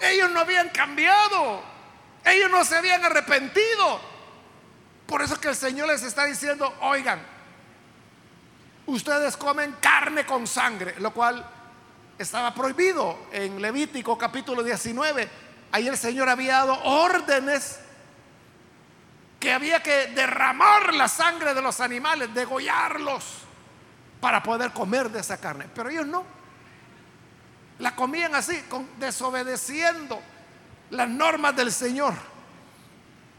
Ellos 0.00 0.30
no 0.30 0.40
habían 0.40 0.70
cambiado, 0.70 1.62
ellos 2.24 2.50
no 2.50 2.64
se 2.64 2.76
habían 2.76 3.04
arrepentido. 3.04 4.00
Por 5.06 5.20
eso 5.20 5.38
que 5.38 5.48
el 5.48 5.56
Señor 5.56 5.88
les 5.88 6.02
está 6.02 6.24
diciendo, 6.24 6.74
oigan, 6.80 7.20
ustedes 8.86 9.36
comen 9.36 9.76
carne 9.78 10.24
con 10.24 10.46
sangre, 10.46 10.94
lo 11.00 11.12
cual 11.12 11.46
estaba 12.18 12.54
prohibido 12.54 13.26
en 13.30 13.60
Levítico 13.60 14.16
capítulo 14.16 14.62
19. 14.62 15.28
Ahí 15.70 15.86
el 15.86 15.98
Señor 15.98 16.30
había 16.30 16.54
dado 16.54 16.82
órdenes 16.84 17.78
que 19.42 19.52
había 19.52 19.82
que 19.82 20.06
derramar 20.14 20.94
la 20.94 21.08
sangre 21.08 21.52
de 21.52 21.60
los 21.60 21.80
animales, 21.80 22.32
degollarlos 22.32 23.38
para 24.20 24.40
poder 24.40 24.70
comer 24.70 25.10
de 25.10 25.18
esa 25.18 25.40
carne. 25.40 25.66
Pero 25.74 25.90
ellos 25.90 26.06
no. 26.06 26.24
La 27.80 27.96
comían 27.96 28.36
así, 28.36 28.62
desobedeciendo 29.00 30.22
las 30.90 31.08
normas 31.08 31.56
del 31.56 31.72
Señor. 31.72 32.14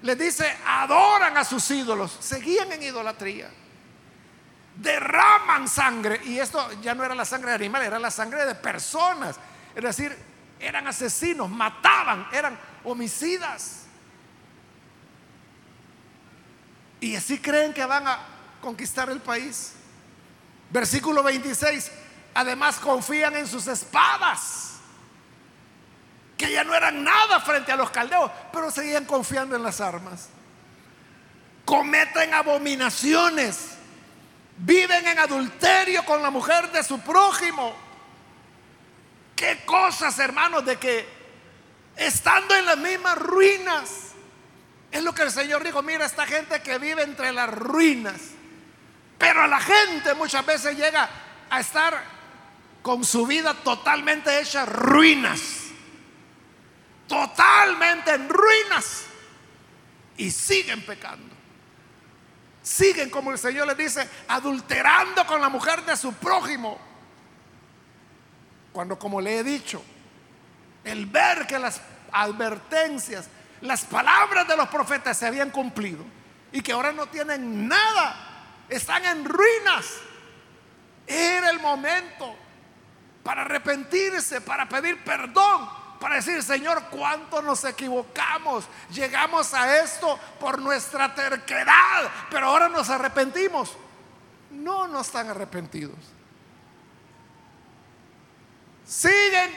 Les 0.01 0.19
dice, 0.19 0.53
adoran 0.67 1.37
a 1.37 1.45
sus 1.45 1.71
ídolos, 1.71 2.17
seguían 2.19 2.69
en 2.73 2.83
idolatría. 2.83 3.49
Derraman 4.75 5.69
sangre. 5.69 6.19
Y 6.25 6.37
esto 6.37 6.69
ya 6.81 6.93
no 6.93 7.05
era 7.05 7.15
la 7.15 7.23
sangre 7.23 7.51
de 7.51 7.55
animales, 7.55 7.87
era 7.87 7.99
la 7.99 8.11
sangre 8.11 8.45
de 8.45 8.55
personas. 8.55 9.39
Es 9.73 9.81
decir, 9.81 10.17
eran 10.59 10.85
asesinos, 10.85 11.49
mataban, 11.49 12.27
eran 12.33 12.59
homicidas. 12.83 13.82
Y 17.03 17.17
así 17.17 17.37
creen 17.37 17.73
que 17.73 17.83
van 17.83 18.07
a 18.07 18.17
conquistar 18.61 19.09
el 19.09 19.19
país. 19.19 19.73
Versículo 20.69 21.21
26. 21.21 21.91
Además 22.33 22.77
confían 22.77 23.35
en 23.35 23.45
sus 23.45 23.67
espadas, 23.67 24.75
que 26.37 26.49
ya 26.49 26.63
no 26.63 26.73
eran 26.73 27.03
nada 27.03 27.41
frente 27.41 27.73
a 27.73 27.75
los 27.75 27.89
caldeos, 27.89 28.31
pero 28.53 28.71
seguían 28.71 29.03
confiando 29.03 29.53
en 29.53 29.63
las 29.63 29.81
armas. 29.81 30.29
Cometen 31.65 32.33
abominaciones 32.33 33.73
viven 34.57 35.05
en 35.05 35.19
adulterio 35.19 36.05
con 36.05 36.21
la 36.21 36.29
mujer 36.29 36.71
de 36.71 36.83
su 36.83 37.01
prójimo. 37.01 37.75
Qué 39.35 39.65
cosas, 39.65 40.17
hermanos, 40.19 40.63
de 40.63 40.77
que 40.77 41.05
estando 41.97 42.55
en 42.55 42.65
las 42.65 42.77
mismas 42.77 43.17
ruinas, 43.17 44.12
es 44.93 45.03
lo 45.03 45.13
que 45.13 45.23
el 45.23 45.31
Señor 45.31 45.63
dijo, 45.63 45.81
mira 45.81 46.05
esta 46.05 46.27
gente 46.27 46.61
que 46.61 46.77
vive 46.77 47.01
entre 47.01 47.31
las 47.31 47.49
ruinas. 47.49 48.21
Pero 49.17 49.47
la 49.47 49.59
gente 49.59 50.13
muchas 50.13 50.45
veces 50.45 50.77
llega 50.77 51.09
a 51.49 51.59
estar 51.59 51.99
con 52.83 53.03
su 53.03 53.25
vida 53.25 53.55
totalmente 53.55 54.39
hecha 54.39 54.65
ruinas. 54.65 55.41
Totalmente 57.07 58.13
en 58.13 58.29
ruinas. 58.29 59.05
Y 60.15 60.29
siguen 60.29 60.85
pecando. 60.85 61.33
Siguen, 62.61 63.09
como 63.09 63.31
el 63.31 63.39
Señor 63.39 63.65
les 63.65 63.77
dice, 63.77 64.07
adulterando 64.27 65.25
con 65.25 65.41
la 65.41 65.49
mujer 65.49 65.83
de 65.85 65.97
su 65.97 66.13
prójimo. 66.13 66.77
Cuando, 68.71 68.99
como 68.99 69.19
le 69.19 69.39
he 69.39 69.43
dicho, 69.43 69.83
el 70.83 71.07
ver 71.07 71.47
que 71.47 71.57
las 71.57 71.81
advertencias, 72.11 73.27
las 73.63 73.85
palabras 73.85 74.47
de 74.47 74.57
los 74.57 74.67
profetas 74.69 75.17
se 75.17 75.25
habían 75.25 75.49
cumplido 75.49 76.03
y 76.51 76.61
que 76.61 76.71
ahora 76.71 76.91
no 76.91 77.07
tienen 77.07 77.67
nada, 77.67 78.15
están 78.69 79.03
en 79.05 79.25
ruinas. 79.25 79.85
Era 81.07 81.49
el 81.49 81.59
momento 81.59 82.35
para 83.23 83.41
arrepentirse, 83.41 84.41
para 84.41 84.69
pedir 84.69 85.03
perdón 85.03 85.83
para 86.03 86.15
decir, 86.15 86.43
Señor, 86.43 86.83
cuánto 86.91 87.41
nos 87.41 87.63
equivocamos. 87.63 88.65
Llegamos 88.91 89.53
a 89.53 89.81
esto 89.81 90.19
por 90.37 90.61
nuestra 90.61 91.15
terquedad, 91.15 92.11
pero 92.29 92.47
ahora 92.47 92.67
nos 92.67 92.89
arrepentimos. 92.89 93.77
No, 94.51 94.85
no 94.85 94.99
están 94.99 95.29
arrepentidos. 95.29 95.95
Siguen 98.85 99.49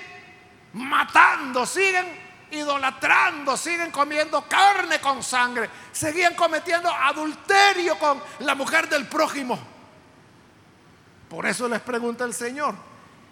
matando, 0.75 1.67
siguen 1.67 2.26
idolatrando, 2.51 3.57
siguen 3.57 3.91
comiendo 3.91 4.43
carne 4.49 5.01
con 5.01 5.23
sangre, 5.23 5.69
seguían 5.93 6.35
cometiendo 6.35 6.91
adulterio 6.91 7.99
con 7.99 8.23
la 8.41 8.55
mujer 8.55 8.89
del 8.89 9.07
prójimo. 9.07 9.59
Por 11.29 11.47
eso 11.47 11.69
les 11.69 11.81
pregunta 11.81 12.25
el 12.25 12.35
Señor, 12.35 12.75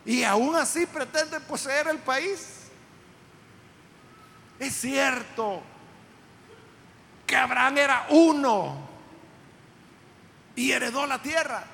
y 0.05 0.25
aún 0.25 0.57
así 0.57 0.87
pretenden 0.87 1.43
poseer 1.43 1.89
el 1.89 1.99
país. 1.99 2.69
Es 4.59 4.75
cierto 4.75 5.63
que 7.27 7.37
Abraham 7.37 7.79
era 7.79 8.07
uno 8.11 8.89
y 10.57 10.73
heredó 10.73 11.07
la 11.07 11.21
tierra. 11.21 11.65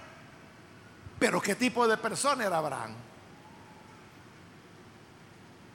Pero 1.19 1.41
¿qué 1.41 1.55
tipo 1.55 1.87
de 1.87 1.97
persona 1.97 2.47
era 2.47 2.59
Abraham? 2.59 2.95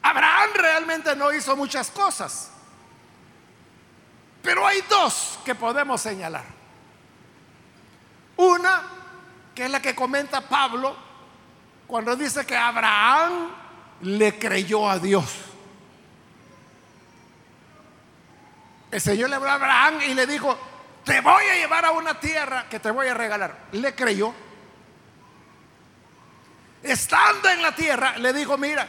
Abraham 0.05 0.51
realmente 0.53 1.15
no 1.15 1.33
hizo 1.33 1.55
muchas 1.55 1.89
cosas. 1.89 2.51
Pero 4.43 4.67
hay 4.67 4.81
dos 4.87 5.39
que 5.43 5.55
podemos 5.55 5.99
señalar. 5.99 6.45
Una, 8.37 8.83
que 9.55 9.65
es 9.65 9.71
la 9.71 9.81
que 9.81 9.95
comenta 9.95 10.41
Pablo 10.41 10.95
cuando 11.87 12.15
dice 12.15 12.45
que 12.45 12.55
Abraham 12.55 13.49
le 14.01 14.37
creyó 14.37 14.87
a 14.87 14.99
Dios. 14.99 15.25
El 18.91 19.01
Señor 19.01 19.31
le 19.31 19.37
habló 19.37 19.49
a 19.49 19.55
Abraham 19.55 20.01
y 20.07 20.13
le 20.13 20.27
dijo, 20.27 20.55
te 21.03 21.19
voy 21.21 21.45
a 21.45 21.55
llevar 21.55 21.83
a 21.83 21.91
una 21.91 22.19
tierra 22.19 22.69
que 22.69 22.79
te 22.79 22.91
voy 22.91 23.07
a 23.07 23.15
regalar. 23.15 23.57
Le 23.71 23.95
creyó. 23.95 24.35
Estando 26.83 27.49
en 27.49 27.63
la 27.63 27.73
tierra, 27.73 28.19
le 28.19 28.31
dijo, 28.33 28.55
mira, 28.59 28.87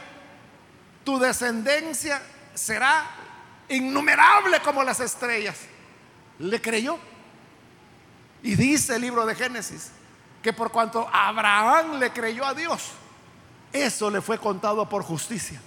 tu 1.07 1.17
descendencia 1.17 2.21
será 2.53 3.09
innumerable 3.69 4.59
como 4.59 4.83
las 4.83 4.99
estrellas. 4.99 5.55
Le 6.37 6.61
creyó. 6.61 6.99
Y 8.43 8.55
dice 8.55 8.97
el 8.97 9.03
libro 9.03 9.25
de 9.25 9.33
Génesis 9.33 9.91
que 10.43 10.51
por 10.51 10.69
cuanto 10.69 11.07
Abraham 11.13 11.97
le 11.97 12.11
creyó 12.11 12.45
a 12.45 12.53
Dios, 12.53 12.89
eso 13.71 14.09
le 14.09 14.19
fue 14.19 14.37
contado 14.37 14.89
por 14.89 15.01
justicia. 15.01 15.61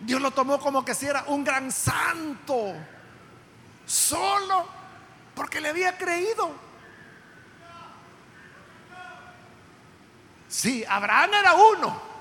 Dios 0.00 0.20
lo 0.20 0.32
tomó 0.32 0.58
como 0.58 0.84
que 0.84 0.96
si 0.96 1.06
era 1.06 1.22
un 1.28 1.44
gran 1.44 1.70
santo 1.70 2.74
solo 3.86 4.66
porque 5.36 5.60
le 5.60 5.68
había 5.68 5.96
creído. 5.96 6.50
Sí, 10.48 10.84
Abraham 10.88 11.34
era 11.34 11.54
uno, 11.54 12.13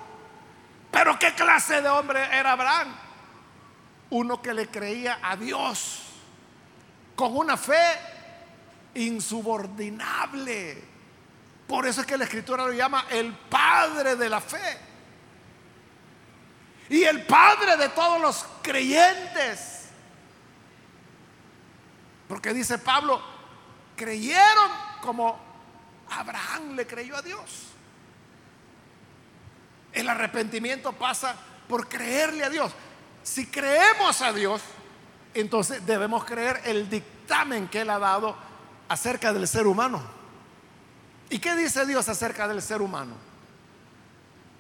pero 0.94 1.18
¿qué 1.18 1.34
clase 1.34 1.82
de 1.82 1.90
hombre 1.90 2.24
era 2.32 2.52
Abraham? 2.52 2.96
Uno 4.12 4.40
que 4.44 4.54
le 4.54 4.70
creía 4.70 5.18
a 5.24 5.36
Dios 5.36 6.04
con 7.16 7.36
una 7.36 7.58
fe 7.58 7.98
insubordinable. 8.94 10.84
Por 11.66 11.88
eso 11.88 12.02
es 12.02 12.08
que 12.08 12.16
la 12.16 12.26
escritura 12.26 12.68
lo 12.68 12.74
llama 12.74 13.08
el 13.10 13.34
padre 13.34 14.16
de 14.16 14.30
la 14.30 14.40
fe. 14.40 14.78
Y 16.90 17.02
el 17.06 17.26
padre 17.26 17.76
de 17.76 17.90
todos 17.90 18.22
los 18.22 18.46
creyentes. 18.62 19.88
Porque 22.28 22.54
dice 22.54 22.78
Pablo, 22.78 23.20
creyeron 23.96 24.70
como 25.02 25.40
Abraham 26.12 26.76
le 26.76 26.86
creyó 26.86 27.18
a 27.18 27.24
Dios. 27.24 27.73
El 29.94 30.10
arrepentimiento 30.10 30.92
pasa 30.94 31.36
por 31.68 31.88
creerle 31.88 32.44
a 32.44 32.50
Dios. 32.50 32.72
Si 33.24 33.48
creemos 33.48 34.22
a 34.22 34.34
Dios, 34.34 34.62
entonces 35.34 35.86
debemos 35.86 36.26
creer 36.26 36.62
el 36.66 36.90
dictamen 36.90 37.68
que 37.68 37.82
Él 37.82 37.90
ha 37.90 38.00
dado 38.00 38.36
acerca 38.90 39.32
del 39.34 39.48
ser 39.48 39.68
humano. 39.68 40.02
¿Y 41.30 41.40
qué 41.40 41.56
dice 41.56 41.86
Dios 41.86 42.10
acerca 42.10 42.48
del 42.48 42.62
ser 42.62 42.82
humano? 42.82 43.16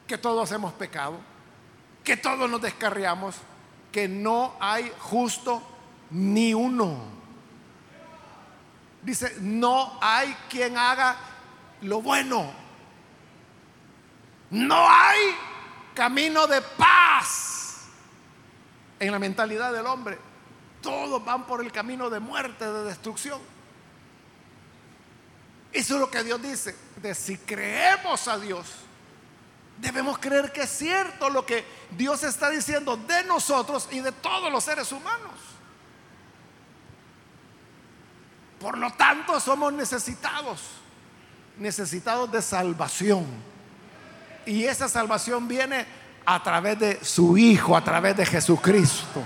Que 0.08 0.17
todos 0.17 0.52
hemos 0.52 0.74
pecado, 0.74 1.19
que 2.04 2.17
todos 2.17 2.50
nos 2.50 2.62
descarriamos, 2.62 3.36
que 3.91 4.08
no 4.08 4.56
hay 4.60 4.91
justo 5.00 5.62
ni 6.10 6.54
uno. 6.54 6.98
Dice, 9.02 9.36
no 9.39 9.98
hay 10.02 10.36
quien 10.50 10.78
haga 10.78 11.15
lo 11.82 12.02
bueno. 12.02 12.62
No 14.54 14.88
hay 14.88 15.36
camino 15.96 16.46
de 16.46 16.62
paz 16.62 17.86
en 19.00 19.12
la 19.12 19.18
mentalidad 19.18 19.74
del 19.74 19.88
hombre. 19.88 20.20
Todos 20.80 21.26
van 21.26 21.48
por 21.48 21.62
el 21.62 21.72
camino 21.72 22.08
de 22.08 22.20
muerte, 22.20 22.72
de 22.72 22.84
destrucción. 22.84 23.42
Eso 25.72 25.96
es 25.96 26.00
lo 26.00 26.12
que 26.12 26.24
Dios 26.24 26.39
dice. 26.39 26.76
De 26.98 27.16
si 27.16 27.36
creemos 27.39 28.28
a 28.28 28.38
Dios, 28.38 28.68
debemos 29.80 30.20
creer 30.20 30.54
que 30.54 30.62
es 30.62 30.70
cierto 30.70 31.32
lo 31.32 31.44
que 31.48 31.66
Dios 31.98 32.24
está 32.24 32.52
diciendo 32.52 32.96
de 32.96 33.24
nosotros 33.24 33.88
y 33.89 34.02
de 34.02 34.12
todos 34.12 34.52
los 34.52 34.63
seres 34.63 34.92
humanos. 34.92 35.34
Por 38.60 38.78
lo 38.78 38.94
tanto, 38.94 39.39
somos 39.39 39.74
necesitados, 39.74 40.62
necesitados 41.58 42.32
de 42.32 42.44
salvación. 42.44 43.53
Y 44.46 44.66
esa 44.66 44.90
salvación 44.90 45.48
viene 45.48 45.86
a 46.26 46.42
través 46.42 46.80
de 46.80 47.04
su 47.04 47.38
Hijo, 47.38 47.76
a 47.76 47.84
través 47.84 48.16
de 48.18 48.26
Jesucristo. 48.26 49.24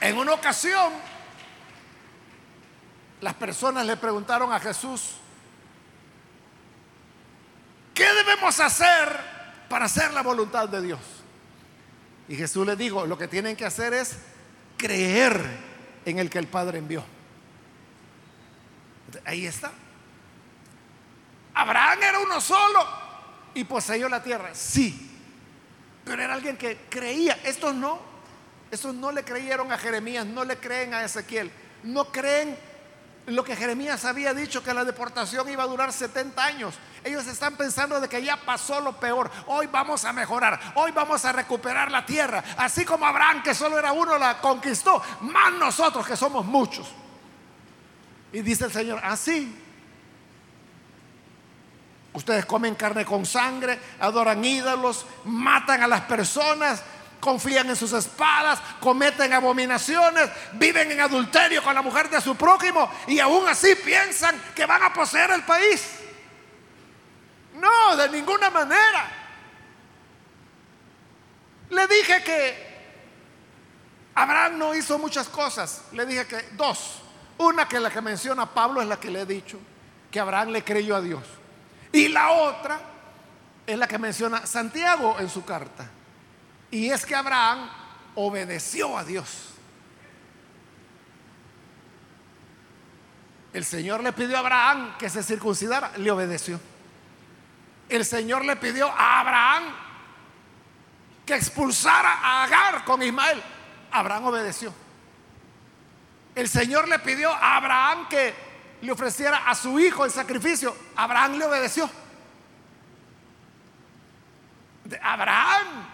En 0.00 0.18
una 0.18 0.34
ocasión, 0.34 0.92
las 3.22 3.32
personas 3.34 3.86
le 3.86 3.96
preguntaron 3.96 4.52
a 4.52 4.60
Jesús, 4.60 5.14
¿qué 7.94 8.04
debemos 8.12 8.60
hacer 8.60 9.18
para 9.68 9.86
hacer 9.86 10.12
la 10.12 10.22
voluntad 10.22 10.68
de 10.68 10.82
Dios? 10.82 11.00
Y 12.28 12.36
Jesús 12.36 12.66
les 12.66 12.76
dijo, 12.76 13.06
lo 13.06 13.16
que 13.16 13.28
tienen 13.28 13.56
que 13.56 13.64
hacer 13.64 13.94
es 13.94 14.18
creer 14.76 15.42
en 16.04 16.18
el 16.18 16.28
que 16.28 16.38
el 16.38 16.48
Padre 16.48 16.78
envió. 16.78 17.13
Ahí 19.24 19.46
está. 19.46 19.72
Abraham 21.54 22.02
era 22.02 22.18
uno 22.18 22.40
solo 22.40 22.86
y 23.54 23.64
poseyó 23.64 24.08
la 24.08 24.22
tierra, 24.22 24.54
sí. 24.54 25.10
Pero 26.04 26.22
era 26.22 26.34
alguien 26.34 26.56
que 26.56 26.86
creía. 26.88 27.38
Estos 27.44 27.74
no. 27.74 28.00
Estos 28.70 28.94
no 28.94 29.12
le 29.12 29.24
creyeron 29.24 29.70
a 29.72 29.78
Jeremías, 29.78 30.26
no 30.26 30.44
le 30.44 30.58
creen 30.58 30.94
a 30.94 31.04
Ezequiel, 31.04 31.50
no 31.84 32.06
creen 32.06 32.58
lo 33.26 33.44
que 33.44 33.56
Jeremías 33.56 34.04
había 34.04 34.34
dicho 34.34 34.62
que 34.62 34.74
la 34.74 34.84
deportación 34.84 35.48
iba 35.48 35.62
a 35.62 35.66
durar 35.66 35.92
70 35.92 36.44
años. 36.44 36.74
Ellos 37.04 37.26
están 37.26 37.56
pensando 37.56 38.00
de 38.00 38.08
que 38.08 38.22
ya 38.22 38.36
pasó 38.36 38.80
lo 38.80 38.98
peor. 38.98 39.30
Hoy 39.46 39.66
vamos 39.66 40.04
a 40.04 40.12
mejorar. 40.12 40.60
Hoy 40.74 40.90
vamos 40.90 41.24
a 41.24 41.32
recuperar 41.32 41.90
la 41.90 42.04
tierra. 42.04 42.42
Así 42.58 42.84
como 42.84 43.06
Abraham, 43.06 43.42
que 43.42 43.54
solo 43.54 43.78
era 43.78 43.92
uno, 43.92 44.18
la 44.18 44.40
conquistó. 44.40 45.00
Más 45.20 45.52
nosotros, 45.52 46.06
que 46.06 46.16
somos 46.16 46.44
muchos. 46.44 46.86
Y 48.34 48.42
dice 48.42 48.64
el 48.64 48.72
Señor, 48.72 49.00
así. 49.04 49.56
Ustedes 52.12 52.44
comen 52.44 52.74
carne 52.74 53.04
con 53.04 53.24
sangre, 53.24 53.78
adoran 54.00 54.44
ídolos, 54.44 55.06
matan 55.24 55.84
a 55.84 55.86
las 55.86 56.00
personas, 56.00 56.82
confían 57.20 57.70
en 57.70 57.76
sus 57.76 57.92
espadas, 57.92 58.60
cometen 58.80 59.32
abominaciones, 59.32 60.28
viven 60.54 60.90
en 60.90 61.00
adulterio 61.00 61.62
con 61.62 61.76
la 61.76 61.82
mujer 61.82 62.10
de 62.10 62.20
su 62.20 62.34
prójimo 62.34 62.90
y 63.06 63.20
aún 63.20 63.46
así 63.46 63.76
piensan 63.76 64.42
que 64.52 64.66
van 64.66 64.82
a 64.82 64.92
poseer 64.92 65.30
el 65.30 65.44
país. 65.44 66.00
No, 67.54 67.96
de 67.96 68.08
ninguna 68.08 68.50
manera. 68.50 69.12
Le 71.70 71.86
dije 71.86 72.24
que 72.24 72.74
Abraham 74.16 74.58
no 74.58 74.74
hizo 74.74 74.98
muchas 74.98 75.28
cosas. 75.28 75.82
Le 75.92 76.04
dije 76.04 76.26
que 76.26 76.48
dos. 76.54 77.03
Una 77.38 77.66
que 77.68 77.80
la 77.80 77.90
que 77.90 78.00
menciona 78.00 78.46
Pablo 78.46 78.80
es 78.80 78.86
la 78.86 78.98
que 78.98 79.10
le 79.10 79.22
he 79.22 79.26
dicho, 79.26 79.58
que 80.10 80.20
Abraham 80.20 80.50
le 80.50 80.62
creyó 80.62 80.96
a 80.96 81.00
Dios. 81.00 81.22
Y 81.92 82.08
la 82.08 82.30
otra 82.30 82.80
es 83.66 83.78
la 83.78 83.86
que 83.86 83.98
menciona 83.98 84.46
Santiago 84.46 85.16
en 85.18 85.28
su 85.28 85.44
carta. 85.44 85.88
Y 86.70 86.90
es 86.90 87.04
que 87.04 87.14
Abraham 87.14 87.68
obedeció 88.14 88.96
a 88.96 89.04
Dios. 89.04 89.50
El 93.52 93.64
Señor 93.64 94.02
le 94.02 94.12
pidió 94.12 94.36
a 94.36 94.40
Abraham 94.40 94.98
que 94.98 95.08
se 95.08 95.22
circuncidara, 95.22 95.92
le 95.96 96.10
obedeció. 96.10 96.60
El 97.88 98.04
Señor 98.04 98.44
le 98.44 98.56
pidió 98.56 98.88
a 98.88 99.20
Abraham 99.20 99.62
que 101.24 101.36
expulsara 101.36 102.14
a 102.14 102.44
Agar 102.44 102.84
con 102.84 103.02
Ismael. 103.02 103.40
Abraham 103.92 104.26
obedeció. 104.26 104.74
El 106.34 106.48
Señor 106.48 106.88
le 106.88 106.98
pidió 106.98 107.30
a 107.30 107.56
Abraham 107.56 108.08
que 108.08 108.34
le 108.80 108.90
ofreciera 108.90 109.48
a 109.48 109.54
su 109.54 109.78
hijo 109.78 110.04
el 110.04 110.10
sacrificio. 110.10 110.76
Abraham 110.96 111.38
le 111.38 111.44
obedeció. 111.44 111.88
Abraham 115.02 115.86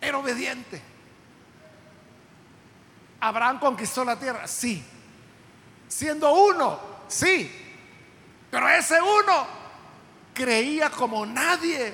era 0.00 0.18
obediente. 0.18 0.80
Abraham 3.20 3.58
conquistó 3.58 4.04
la 4.04 4.18
tierra, 4.18 4.46
sí. 4.46 4.84
Siendo 5.88 6.32
uno, 6.32 6.78
sí. 7.08 7.50
Pero 8.50 8.68
ese 8.68 9.00
uno 9.00 9.46
creía 10.32 10.90
como 10.90 11.26
nadie 11.26 11.92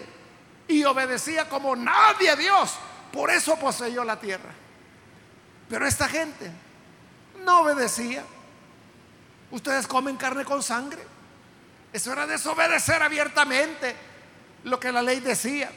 y 0.68 0.84
obedecía 0.84 1.48
como 1.48 1.74
nadie 1.74 2.30
a 2.30 2.36
Dios. 2.36 2.78
Por 3.12 3.30
eso 3.30 3.56
poseyó 3.58 4.04
la 4.04 4.20
tierra. 4.20 4.50
Pero 5.68 5.86
esta 5.86 6.08
gente 6.08 6.50
no 7.38 7.60
obedecía. 7.60 8.24
Ustedes 9.50 9.86
comen 9.86 10.16
carne 10.16 10.44
con 10.44 10.62
sangre. 10.62 11.02
Eso 11.92 12.12
era 12.12 12.26
desobedecer 12.26 13.02
abiertamente 13.02 13.96
lo 14.64 14.78
que 14.78 14.92
la 14.92 15.02
ley 15.02 15.20
decía. 15.20 15.70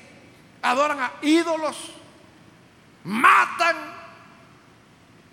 Adoran 0.61 0.99
a 0.99 1.11
ídolos 1.21 1.93
matan, 3.03 3.75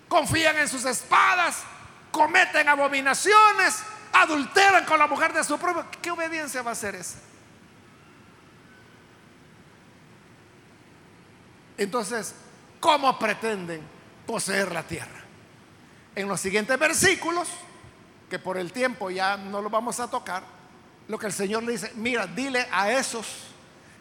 confían 0.07 0.57
en 0.57 0.67
sus 0.67 0.85
espadas, 0.85 1.63
cometen 2.11 2.67
abominaciones, 2.67 3.83
adulteran 4.13 4.85
con 4.85 4.99
la 4.99 5.07
mujer 5.07 5.33
de 5.33 5.43
su 5.43 5.57
propio. 5.57 5.85
¿Qué 6.01 6.11
obediencia 6.11 6.61
va 6.61 6.71
a 6.71 6.75
ser 6.75 6.95
esa? 6.95 7.19
Entonces, 11.77 12.35
¿cómo 12.79 13.17
pretenden 13.17 13.81
poseer 14.27 14.71
la 14.71 14.83
tierra? 14.83 15.20
En 16.15 16.27
los 16.27 16.39
siguientes 16.41 16.77
versículos, 16.77 17.47
que 18.29 18.39
por 18.39 18.57
el 18.57 18.71
tiempo 18.71 19.09
ya 19.09 19.37
no 19.37 19.61
lo 19.61 19.69
vamos 19.69 19.99
a 19.99 20.09
tocar, 20.09 20.43
lo 21.07 21.17
que 21.17 21.27
el 21.27 21.33
Señor 21.33 21.63
le 21.63 21.73
dice, 21.73 21.91
mira, 21.95 22.27
dile 22.27 22.67
a 22.71 22.91
esos 22.91 23.25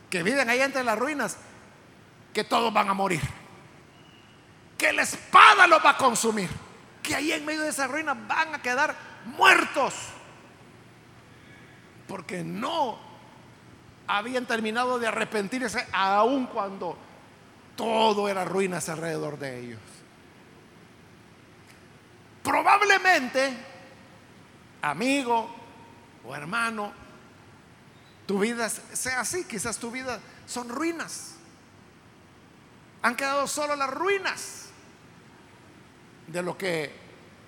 que 0.09 0.23
viven 0.23 0.49
ahí 0.49 0.61
entre 0.61 0.85
las 0.85 0.99
ruinas 0.99 1.37
que 2.33 2.45
todos 2.45 2.73
van 2.73 2.89
a 2.89 2.95
morir 2.95 3.21
que 4.81 4.95
la 4.95 5.03
espada 5.03 5.67
los 5.67 5.85
va 5.85 5.91
a 5.91 5.97
consumir, 5.99 6.49
que 7.03 7.15
ahí 7.15 7.33
en 7.33 7.45
medio 7.45 7.61
de 7.61 7.69
esa 7.69 7.87
ruina 7.87 8.15
van 8.15 8.55
a 8.55 8.63
quedar 8.63 8.97
muertos, 9.27 9.95
porque 12.09 12.43
no 12.43 12.99
habían 14.07 14.47
terminado 14.47 14.99
de 14.99 15.07
arrepentirse 15.07 15.87
aun 15.93 16.47
cuando 16.47 16.97
todo 17.77 18.27
era 18.27 18.47
ruinas 18.47 18.89
alrededor 18.89 19.39
de 19.39 19.61
ellos. 19.61 19.81
Probablemente, 22.43 23.53
amigo 24.83 25.51
o 26.25 26.35
hermano, 26.35 26.93
tu 28.27 28.39
vida 28.39 28.69
sea 28.69 29.21
así, 29.21 29.45
quizás 29.45 29.79
tu 29.79 29.91
vida 29.91 30.21
son 30.47 30.69
ruinas. 30.69 31.35
Han 33.03 33.17
quedado 33.17 33.47
solo 33.47 33.77
las 33.77 33.91
ruinas 33.91 34.67
de 36.27 36.43
lo 36.43 36.57
que 36.57 36.93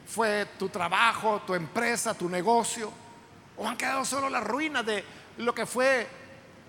fue 0.07 0.47
tu 0.59 0.68
trabajo, 0.68 1.43
tu 1.47 1.55
empresa, 1.55 2.14
tu 2.14 2.28
negocio, 2.28 2.93
o 3.57 3.68
han 3.68 3.76
quedado 3.76 4.05
solo 4.05 4.28
las 4.28 4.45
ruinas 4.45 4.84
de 4.84 5.05
lo 5.38 5.55
que 5.55 5.66
fue 5.66 6.07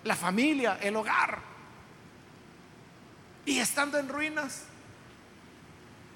la 0.03 0.15
familia, 0.15 0.77
el 0.81 0.95
hogar. 0.95 1.39
Y 3.45 3.59
estando 3.59 3.97
en 3.97 4.07
ruinas, 4.07 4.63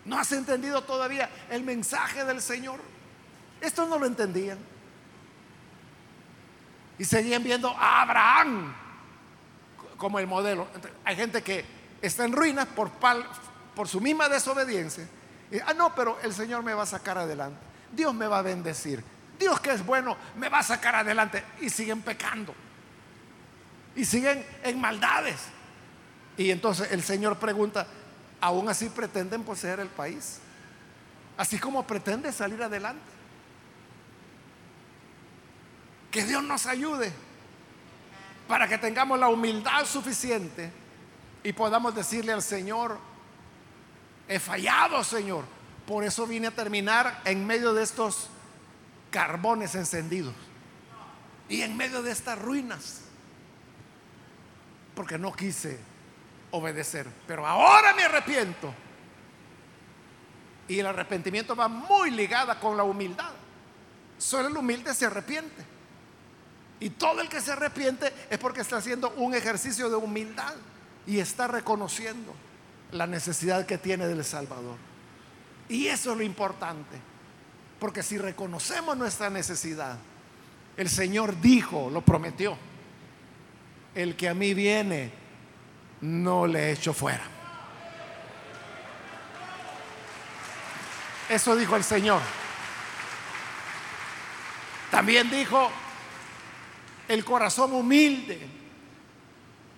no 0.08 0.18
has 0.18 0.32
entendido 0.32 0.82
todavía 0.84 1.30
el 1.50 1.64
mensaje 1.64 2.26
del 2.26 2.42
Señor. 2.42 2.80
Esto 3.62 3.86
no 3.86 4.00
lo 4.00 4.06
entendían. 4.06 4.58
Y 6.98 7.06
seguían 7.06 7.44
viendo 7.44 7.70
a 7.70 8.02
Abraham 8.02 8.74
como 9.98 10.18
el 10.18 10.26
modelo. 10.26 10.68
Hay 11.04 11.16
gente 11.16 11.44
que 11.44 11.64
está 12.02 12.26
en 12.26 12.34
ruinas 12.34 12.68
por, 12.68 12.90
por 13.76 13.88
su 13.88 14.02
misma 14.02 14.30
desobediencia 14.30 15.08
ah, 15.66 15.74
no, 15.74 15.94
pero 15.96 16.18
el 16.24 16.34
Señor 16.34 16.64
me 16.64 16.74
va 16.74 16.84
a 16.84 16.88
sacar 16.88 17.18
adelante. 17.18 17.60
Dios 17.92 18.14
me 18.14 18.28
va 18.28 18.40
a 18.40 18.42
bendecir. 18.42 19.04
Dios 19.40 19.60
que 19.60 19.72
es 19.72 19.86
bueno 19.86 20.18
me 20.36 20.50
va 20.50 20.60
a 20.60 20.64
sacar 20.64 20.96
adelante. 20.96 21.44
Y 21.62 21.70
siguen 21.70 22.02
pecando. 22.02 22.54
Y 23.96 24.06
siguen 24.06 24.46
en 24.64 24.80
maldades. 24.80 25.40
Y 26.38 26.52
entonces 26.52 26.92
el 26.92 27.02
Señor 27.02 27.38
pregunta, 27.38 27.88
¿aún 28.42 28.70
así 28.70 28.90
pretenden 28.90 29.44
poseer 29.44 29.80
el 29.80 29.90
país? 29.90 30.40
Así 31.38 31.60
como 31.60 31.86
pretende 31.86 32.32
salir 32.32 32.62
adelante. 32.62 33.02
Que 36.12 36.24
Dios 36.24 36.44
nos 36.44 36.66
ayude 36.66 37.12
para 38.48 38.68
que 38.68 38.78
tengamos 38.78 39.20
la 39.20 39.28
humildad 39.28 39.86
suficiente 39.86 40.72
y 41.44 41.54
podamos 41.54 41.94
decirle 41.94 42.34
al 42.34 42.42
Señor, 42.42 42.98
He 44.28 44.40
fallado, 44.40 45.04
Señor. 45.04 45.46
Por 45.86 46.04
eso 46.04 46.28
vine 46.28 46.48
a 46.48 46.52
terminar 46.52 47.22
en 47.24 47.46
medio 47.46 47.74
de 47.74 47.84
estos 47.84 48.28
carbones 49.10 49.74
encendidos 49.76 50.34
y 51.48 51.62
en 51.62 51.78
medio 51.78 52.02
de 52.02 52.12
estas 52.12 52.38
ruinas. 52.38 53.02
Porque 54.96 55.18
no 55.18 55.32
quise 55.32 55.80
obedecer. 56.58 57.08
Pero 57.26 57.46
ahora 57.46 57.94
me 57.94 58.04
arrepiento. 58.04 58.74
Y 60.68 60.80
el 60.80 60.88
arrepentimiento 60.88 61.56
va 61.56 61.68
muy 61.68 62.12
ligada 62.12 62.60
con 62.60 62.76
la 62.76 62.84
humildad. 62.84 63.32
Solo 64.18 64.50
el 64.50 64.58
humilde 64.58 64.94
se 64.94 65.06
arrepiente. 65.06 65.66
Y 66.80 66.92
todo 66.92 67.22
el 67.22 67.30
que 67.30 67.42
se 67.42 67.52
arrepiente 67.52 68.14
es 68.30 68.38
porque 68.38 68.62
está 68.62 68.78
haciendo 68.78 69.12
un 69.18 69.34
ejercicio 69.34 69.90
de 69.90 69.96
humildad 69.96 70.54
y 71.08 71.20
está 71.20 71.48
reconociendo 71.48 72.36
la 72.92 73.08
necesidad 73.08 73.66
que 73.66 73.78
tiene 73.78 74.08
del 74.08 74.24
Salvador. 74.24 74.78
Y 75.70 75.88
eso 75.88 76.12
es 76.12 76.18
lo 76.18 76.24
importante. 76.24 76.98
Porque 77.80 78.04
si 78.04 78.18
reconocemos 78.18 78.98
nuestra 78.98 79.30
necesidad, 79.30 79.98
el 80.76 80.90
Señor 80.90 81.40
dijo, 81.42 81.90
lo 81.90 82.02
prometió, 82.02 82.58
el 83.96 84.16
que 84.16 84.30
a 84.30 84.34
mí 84.34 84.54
viene, 84.54 85.12
no 86.02 86.48
le 86.48 86.72
echo 86.72 86.94
fuera. 86.94 87.24
Eso 91.30 91.56
dijo 91.56 91.76
el 91.76 91.84
Señor. 91.84 92.22
También 94.92 95.30
dijo, 95.30 95.70
el 97.08 97.26
corazón 97.26 97.74
humilde, 97.74 98.40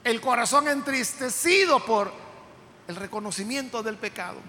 el 0.04 0.22
corazón 0.22 0.68
entristecido 0.68 1.84
por 1.84 2.12
el 2.88 2.96
reconocimiento 2.96 3.82
del 3.82 3.98
pecado. 3.98 4.40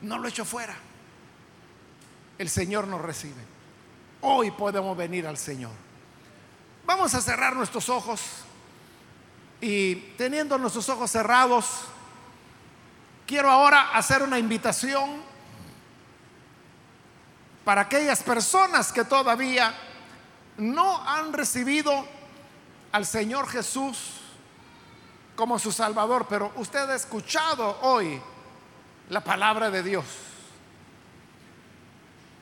No 0.00 0.18
lo 0.18 0.28
echo 0.28 0.44
fuera. 0.44 0.74
el 2.38 2.48
Señor 2.48 2.88
nos 2.88 3.00
recibe. 3.00 3.40
Hoy 4.22 4.50
podemos 4.50 4.96
venir 4.96 5.26
al 5.26 5.36
Señor. 5.36 5.70
Vamos 6.84 7.14
a 7.14 7.20
cerrar 7.20 7.54
nuestros 7.54 7.88
ojos 7.88 8.41
y 9.62 9.94
teniendo 10.18 10.58
nuestros 10.58 10.88
ojos 10.88 11.08
cerrados, 11.08 11.82
quiero 13.24 13.48
ahora 13.48 13.92
hacer 13.92 14.24
una 14.24 14.36
invitación 14.36 15.22
para 17.64 17.82
aquellas 17.82 18.24
personas 18.24 18.92
que 18.92 19.04
todavía 19.04 19.72
no 20.56 21.08
han 21.08 21.32
recibido 21.32 22.04
al 22.90 23.06
Señor 23.06 23.48
Jesús 23.48 24.14
como 25.36 25.60
su 25.60 25.70
Salvador, 25.70 26.26
pero 26.28 26.50
usted 26.56 26.90
ha 26.90 26.96
escuchado 26.96 27.78
hoy 27.82 28.20
la 29.10 29.22
palabra 29.22 29.70
de 29.70 29.84
Dios. 29.84 30.04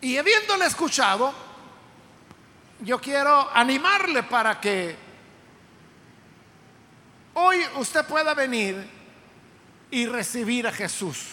Y 0.00 0.16
habiéndole 0.16 0.64
escuchado, 0.64 1.34
yo 2.80 2.98
quiero 2.98 3.50
animarle 3.52 4.22
para 4.22 4.58
que 4.58 5.09
hoy 7.34 7.58
usted 7.76 8.04
pueda 8.06 8.34
venir 8.34 8.88
y 9.90 10.06
recibir 10.06 10.66
a 10.66 10.72
Jesús. 10.72 11.26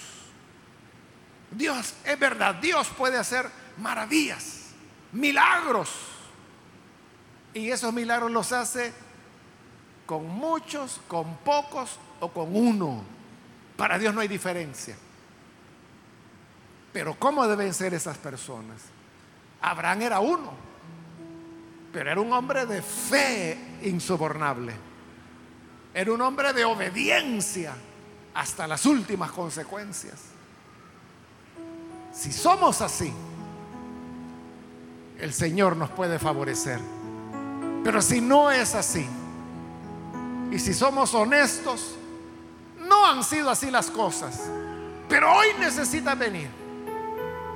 Dios, 1.52 1.94
es 2.04 2.20
verdad, 2.20 2.56
Dios 2.56 2.88
puede 2.90 3.18
hacer 3.18 3.50
maravillas, 3.78 4.72
milagros. 5.12 5.90
Y 7.54 7.72
esos 7.72 7.94
milagros 7.94 8.32
los 8.32 8.52
hace 8.52 8.94
con 10.06 10.28
muchos, 10.28 11.02
con 11.08 11.38
pocos 11.38 11.98
o 12.20 12.30
con 12.30 12.56
uno. 12.56 13.04
Para 13.76 13.98
Dios 13.98 14.14
no 14.14 14.22
hay 14.22 14.28
diferencia. 14.28 14.96
Pero 16.92 17.16
¿cómo 17.20 17.48
deben 17.48 17.74
ser 17.74 17.94
esas 17.94 18.18
personas? 18.18 18.82
Abraham 19.62 20.02
era 20.02 20.20
uno, 20.20 20.52
pero 21.92 22.12
era 22.12 22.22
un 22.22 22.32
hombre 22.34 22.66
de 22.66 22.82
fe 22.82 23.58
insobornable. 23.84 24.74
Era 25.98 26.12
un 26.12 26.22
hombre 26.22 26.54
de 26.54 26.64
obediencia 26.64 27.74
hasta 28.36 28.68
las 28.68 28.86
últimas 28.86 29.32
consecuencias. 29.32 30.20
Si 32.14 32.32
somos 32.32 32.82
así, 32.82 33.12
el 35.18 35.34
Señor 35.34 35.76
nos 35.76 35.90
puede 35.90 36.20
favorecer. 36.20 36.80
Pero 37.84 38.00
si 38.04 38.22
no 38.22 38.52
es 38.52 38.76
así, 38.76 39.08
y 40.52 40.60
si 40.60 40.76
somos 40.76 41.16
honestos, 41.16 41.96
no 42.88 43.08
han 43.08 43.24
sido 43.24 43.50
así 43.50 43.72
las 43.72 43.90
cosas. 43.90 44.52
Pero 45.10 45.34
hoy 45.34 45.48
necesita 45.60 46.14
venir 46.14 46.50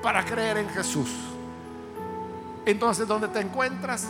para 0.01 0.25
creer 0.25 0.57
en 0.57 0.69
Jesús. 0.69 1.11
Entonces, 2.65 3.07
¿dónde 3.07 3.27
te 3.27 3.39
encuentras? 3.39 4.07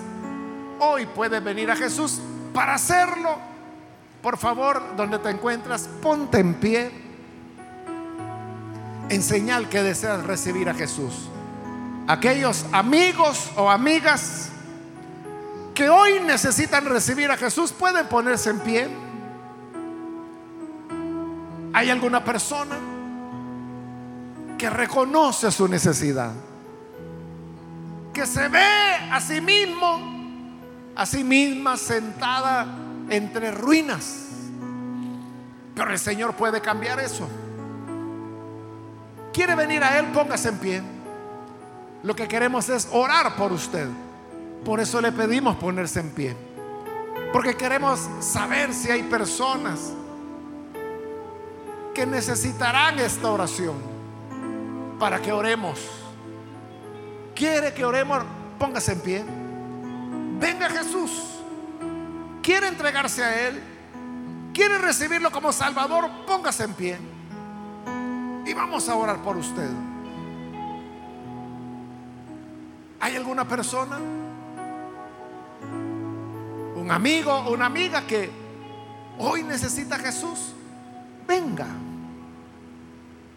Hoy 0.80 1.06
puedes 1.06 1.44
venir 1.44 1.70
a 1.70 1.76
Jesús 1.76 2.22
para 2.54 2.76
hacerlo. 2.76 3.51
Por 4.22 4.38
favor, 4.38 4.96
donde 4.96 5.18
te 5.20 5.30
encuentras, 5.30 5.90
ponte 6.02 6.40
en 6.40 6.54
pie 6.56 6.92
en 9.10 9.24
señal 9.24 9.68
que 9.68 9.82
deseas 9.82 10.24
recibir 10.24 10.70
a 10.70 10.74
Jesús. 10.74 11.28
Aquellos 12.08 12.66
amigos 12.72 13.52
o 13.56 13.70
amigas 13.70 14.50
que 15.74 15.90
hoy 15.90 16.20
necesitan 16.20 16.86
recibir 16.86 17.32
a 17.32 17.38
Jesús 17.38 17.72
pueden 17.72 18.08
ponerse 18.08 18.52
en 18.52 18.60
pie. 18.60 18.90
¿Hay 21.74 21.90
alguna 21.90 22.24
persona 22.24 22.78
que 24.58 24.70
reconoce 24.70 25.52
su 25.52 25.68
necesidad? 25.68 26.32
Que 28.14 28.28
se 28.28 28.48
ve 28.50 28.96
a 29.12 29.20
sí 29.20 29.42
mismo, 29.42 30.00
a 30.96 31.06
sí 31.06 31.24
misma 31.24 31.76
sentada 31.76 32.68
entre 33.12 33.52
ruinas. 33.52 34.28
Pero 35.76 35.92
el 35.92 36.00
Señor 36.00 36.34
puede 36.34 36.62
cambiar 36.62 37.00
eso. 37.00 37.28
¿Quiere 39.34 39.56
venir 39.56 39.84
a 39.84 40.00
Él? 40.00 40.08
Póngase 40.08 40.50
en 40.50 40.58
pie. 40.58 40.82
Lo 42.04 42.16
que 42.16 42.28
queremos 42.28 42.68
es 42.70 42.88
orar 42.92 43.36
por 43.36 43.52
usted. 43.52 43.88
Por 44.66 44.80
eso 44.80 45.02
le 45.02 45.12
pedimos 45.12 45.56
ponerse 45.58 46.00
en 46.00 46.10
pie. 46.12 46.36
Porque 47.32 47.56
queremos 47.56 48.10
saber 48.20 48.74
si 48.74 48.92
hay 48.92 49.04
personas 49.04 49.94
que 51.94 52.06
necesitarán 52.06 53.00
esta 53.00 53.30
oración 53.30 53.76
para 55.00 55.22
que 55.22 55.32
oremos. 55.32 55.80
¿Quiere 57.36 57.74
que 57.74 57.86
oremos? 57.86 58.24
Póngase 58.60 58.94
en 58.94 59.00
pie. 59.00 59.26
Venga 60.40 60.70
Jesús. 60.70 61.31
¿Quiere 62.42 62.68
entregarse 62.68 63.24
a 63.24 63.48
Él? 63.48 63.62
¿Quiere 64.54 64.78
recibirlo 64.80 65.32
como 65.32 65.54
Salvador? 65.54 66.10
Póngase 66.26 66.64
en 66.64 66.74
pie. 66.74 66.98
Y 68.46 68.54
vamos 68.54 68.90
a 68.90 68.96
orar 68.96 69.22
por 69.22 69.38
usted. 69.38 69.70
¿Hay 73.00 73.16
alguna 73.16 73.48
persona? 73.48 73.98
Un 76.76 76.92
amigo 76.92 77.32
o 77.32 77.54
una 77.54 77.68
amiga 77.68 78.02
que 78.02 78.30
hoy 79.20 79.44
necesita 79.44 79.96
a 79.96 80.00
Jesús. 80.00 80.54
Venga. 81.28 81.68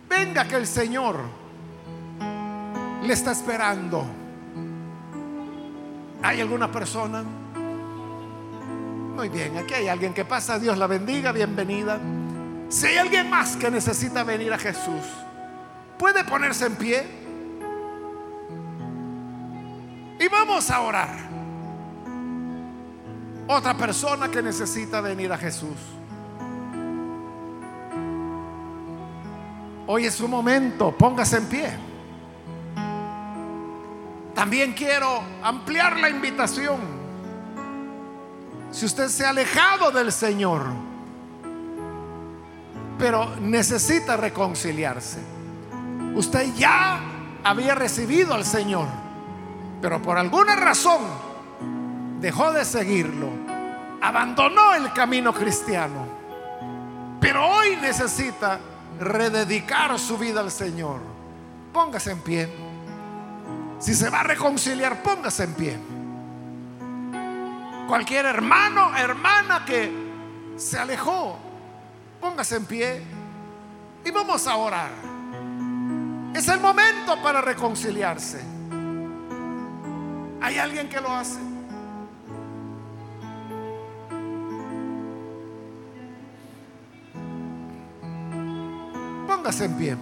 Venga 0.09 0.49
que 0.49 0.57
el 0.57 0.67
Señor 0.67 1.21
le 3.03 3.13
está 3.13 3.33
esperando. 3.33 4.07
¿Hay 6.23 6.41
alguna 6.41 6.73
persona? 6.73 7.23
Muy 9.15 9.29
bien, 9.29 9.57
aquí 9.57 9.75
hay 9.75 9.89
alguien 9.89 10.13
que 10.13 10.25
pasa. 10.25 10.59
Dios 10.59 10.77
la 10.77 10.89
bendiga, 10.89 11.31
bienvenida. 11.31 12.01
Si 12.69 12.87
hay 12.87 12.97
alguien 12.97 13.31
más 13.31 13.57
que 13.57 13.71
necesita 13.71 14.25
venir 14.25 14.53
a 14.53 14.59
Jesús, 14.59 15.05
puede 15.97 16.25
ponerse 16.25 16.67
en 16.67 16.75
pie. 16.75 17.07
Y 20.19 20.29
vamos 20.29 20.69
a 20.69 20.81
orar. 20.81 21.11
Otra 23.47 23.75
persona 23.77 24.29
que 24.29 24.43
necesita 24.43 25.01
venir 25.01 25.33
a 25.33 25.39
Jesús. 25.39 25.77
Hoy 29.87 30.07
es 30.07 30.15
su 30.15 30.27
momento, 30.27 30.91
póngase 30.91 31.37
en 31.37 31.47
pie. 31.47 31.73
También 34.35 34.73
quiero 34.73 35.23
ampliar 35.41 36.01
la 36.01 36.09
invitación. 36.09 36.94
Si 38.75 38.85
usted 38.85 39.09
se 39.09 39.25
ha 39.25 39.31
alejado 39.31 39.93
del 39.93 40.11
Señor, 40.11 40.63
pero 42.99 43.37
necesita 43.37 44.17
reconciliarse. 44.17 45.21
Usted 46.15 46.53
ya 46.55 47.01
había 47.45 47.75
recibido 47.75 48.35
al 48.35 48.45
Señor 48.45 49.05
pero 49.85 50.01
por 50.01 50.17
alguna 50.17 50.57
razón 50.57 51.03
dejó 52.19 52.53
de 52.53 52.65
seguirlo, 52.65 53.29
abandonó 54.01 54.73
el 54.73 54.91
camino 54.95 55.31
cristiano, 55.35 56.07
pero 57.21 57.47
hoy 57.47 57.77
necesita 57.77 58.59
rededicar 58.99 59.99
su 59.99 60.17
vida 60.17 60.41
al 60.41 60.51
Señor. 60.51 61.01
Póngase 61.71 62.13
en 62.13 62.21
pie. 62.21 62.49
Si 63.79 63.95
se 63.95 64.09
va 64.09 64.21
a 64.21 64.23
reconciliar, 64.23 65.03
póngase 65.03 65.45
en 65.45 65.53
pie. 65.53 65.79
Cualquier 67.89 68.25
hermano, 68.27 68.97
hermana 68.97 69.65
que 69.65 69.93
se 70.57 70.79
alejó, 70.79 71.37
póngase 72.21 72.57
en 72.57 72.65
pie 72.65 73.03
y 74.05 74.11
vamos 74.11 74.47
a 74.47 74.57
orar. 74.57 74.91
Es 76.35 76.49
el 76.49 76.61
momento 76.61 77.23
para 77.23 77.41
reconciliarse. 77.43 78.43
¿Hay 80.41 80.59
alguien 80.59 80.89
que 80.89 81.01
lo 81.01 81.15
hace? 81.15 81.39
Póngase 89.29 89.65
en 89.67 89.77
pie. 89.77 89.97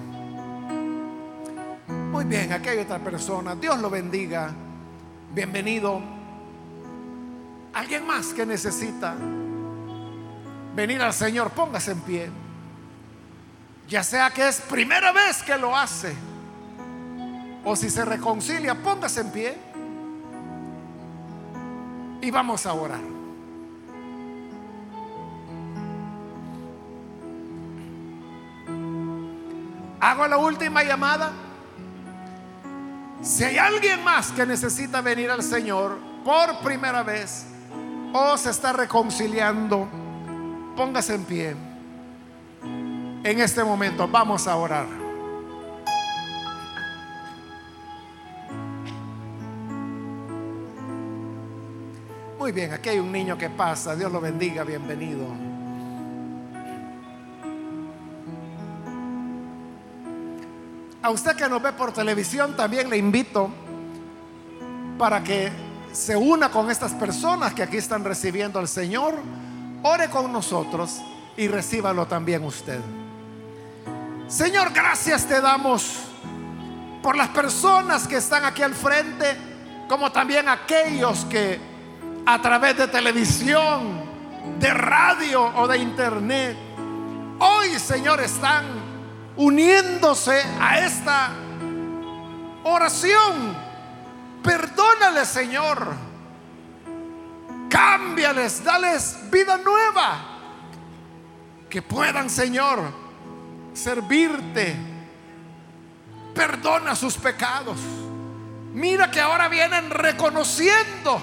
Muy 1.89 2.25
bien, 2.25 2.53
aquí 2.53 2.69
hay 2.69 2.79
otra 2.79 2.99
persona. 2.99 3.57
Dios 3.57 3.81
lo 3.81 3.91
bendiga. 3.91 4.51
Bienvenido. 5.35 6.22
¿Alguien 7.73 8.07
más 8.07 8.35
que 8.35 8.45
necesita 8.45 9.15
venir 10.75 11.01
al 11.01 11.15
Señor? 11.15 11.51
Póngase 11.51 11.93
en 11.93 12.01
pie. 12.01 12.31
Ya 13.89 14.03
sea 14.03 14.31
que 14.31 14.49
es 14.49 14.61
primera 14.61 15.13
vez 15.13 15.43
que 15.43 15.57
lo 15.57 15.77
hace 15.77 16.15
o 17.65 17.77
si 17.77 17.91
se 17.91 18.05
reconcilia, 18.05 18.75
póngase 18.75 19.21
en 19.21 19.31
pie 19.31 19.59
y 22.21 22.31
vamos 22.31 22.67
a 22.67 22.73
orar. 22.73 23.01
Hago 30.01 30.27
la 30.27 30.37
última 30.37 30.83
llamada. 30.83 31.33
Si 33.23 33.45
hay 33.45 33.57
alguien 33.57 34.03
más 34.03 34.33
que 34.33 34.45
necesita 34.45 35.01
venir 35.01 35.31
al 35.31 35.45
Señor 35.45 35.97
por 36.25 36.59
primera 36.59 37.05
vez 37.05 37.47
o 38.13 38.37
se 38.37 38.51
está 38.51 38.73
reconciliando, 38.73 39.89
póngase 40.77 41.15
en 41.15 41.25
pie. 41.25 41.57
En 43.25 43.41
este 43.41 43.65
momento 43.65 44.07
vamos 44.09 44.47
a 44.47 44.57
orar. 44.57 44.87
Muy 52.39 52.51
bien, 52.51 52.73
aquí 52.73 52.89
hay 52.89 52.99
un 52.99 53.13
niño 53.13 53.39
que 53.39 53.49
pasa. 53.49 53.95
Dios 53.95 54.11
lo 54.11 54.21
bendiga, 54.21 54.65
bienvenido. 54.65 55.27
A 61.01 61.11
usted 61.11 61.37
que 61.37 61.49
nos 61.49 61.63
ve 61.63 61.73
por 61.73 61.93
televisión 61.93 62.57
también 62.57 62.91
le 62.91 62.97
invito 62.97 63.49
para 64.99 65.23
que 65.23 65.72
se 65.93 66.17
una 66.17 66.51
con 66.51 66.71
estas 66.71 66.93
personas 66.93 67.55
que 67.55 67.63
aquí 67.63 67.77
están 67.77 68.05
recibiendo 68.05 68.59
al 68.59 68.67
Señor, 68.67 69.15
ore 69.83 70.09
con 70.09 70.33
nosotros 70.33 71.01
y 71.37 71.49
recíbalo 71.49 72.07
también 72.07 72.45
usted. 72.45 72.81
Señor, 74.27 74.73
gracias 74.73 75.27
te 75.27 75.41
damos 75.41 75.95
por 77.03 77.17
las 77.17 77.29
personas 77.29 78.09
que 78.09 78.17
están 78.17 78.45
aquí 78.45 78.63
al 78.63 78.75
frente, 78.75 79.37
como 79.89 80.11
también 80.11 80.49
aquellos 80.49 81.25
que 81.27 81.61
a 82.25 82.41
través 82.41 82.79
de 82.79 82.89
televisión, 82.89 84.01
de 84.59 84.73
radio 84.73 85.53
o 85.57 85.69
de 85.69 85.79
internet, 85.79 86.57
hoy, 87.39 87.79
Señor, 87.79 88.21
están 88.21 88.65
uniéndose 89.37 90.41
a 90.61 90.79
esta 90.79 91.31
oración. 92.65 93.72
Perdónale, 94.43 95.25
Señor. 95.25 95.87
Cámbiales, 97.69 98.63
dales 98.63 99.19
vida 99.31 99.57
nueva. 99.59 100.19
Que 101.71 101.81
puedan, 101.83 102.29
Señor, 102.29 102.81
servirte. 103.73 104.77
Perdona 106.35 106.95
sus 106.95 107.17
pecados. 107.17 107.79
Mira 108.73 109.11
que 109.11 109.21
ahora 109.21 109.49
vienen 109.49 109.91
reconociendo 109.91 111.21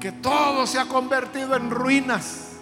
que 0.00 0.12
todo 0.12 0.66
se 0.66 0.78
ha 0.78 0.86
convertido 0.86 1.56
en 1.56 1.70
ruinas. 1.70 2.52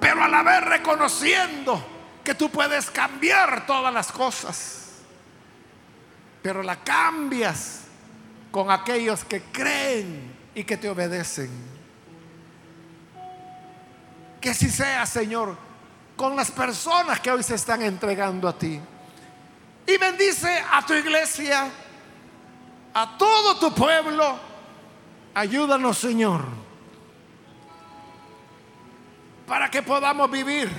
Pero 0.00 0.22
a 0.22 0.28
la 0.28 0.42
vez 0.42 0.62
reconociendo 0.64 1.84
que 2.24 2.34
tú 2.34 2.50
puedes 2.50 2.90
cambiar 2.90 3.66
todas 3.66 3.92
las 3.92 4.10
cosas, 4.10 4.85
pero 6.46 6.62
la 6.62 6.76
cambias 6.76 7.86
con 8.52 8.70
aquellos 8.70 9.24
que 9.24 9.42
creen 9.42 10.32
y 10.54 10.62
que 10.62 10.76
te 10.76 10.88
obedecen. 10.88 11.50
Que 14.40 14.54
si 14.54 14.70
sea, 14.70 15.04
Señor, 15.06 15.58
con 16.14 16.36
las 16.36 16.52
personas 16.52 17.18
que 17.18 17.32
hoy 17.32 17.42
se 17.42 17.56
están 17.56 17.82
entregando 17.82 18.46
a 18.46 18.56
ti. 18.56 18.80
Y 19.88 19.96
bendice 19.96 20.62
a 20.70 20.86
tu 20.86 20.94
iglesia, 20.94 21.68
a 22.94 23.18
todo 23.18 23.58
tu 23.58 23.74
pueblo. 23.74 24.38
Ayúdanos, 25.34 25.98
Señor, 25.98 26.44
para 29.48 29.68
que 29.68 29.82
podamos 29.82 30.30
vivir 30.30 30.70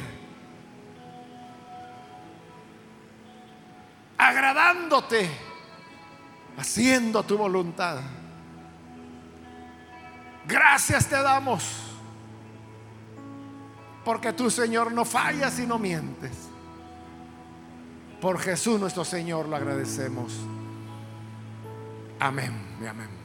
agradándote, 4.18 5.47
haciendo 6.58 7.24
tu 7.24 7.38
voluntad. 7.38 8.02
Gracias 10.48 11.08
te 11.08 11.22
damos, 11.22 11.64
porque 14.04 14.34
tu 14.34 14.50
Señor 14.50 14.92
no 14.92 15.06
fallas 15.06 15.60
y 15.60 15.68
no 15.68 15.78
mientes. 15.78 16.32
Por 18.22 18.40
Jesús 18.40 18.80
nuestro 18.80 19.06
Señor 19.06 19.48
lo 19.48 19.56
agradecemos. 19.56 20.34
Amén 22.20 22.68
amén. 22.88 23.17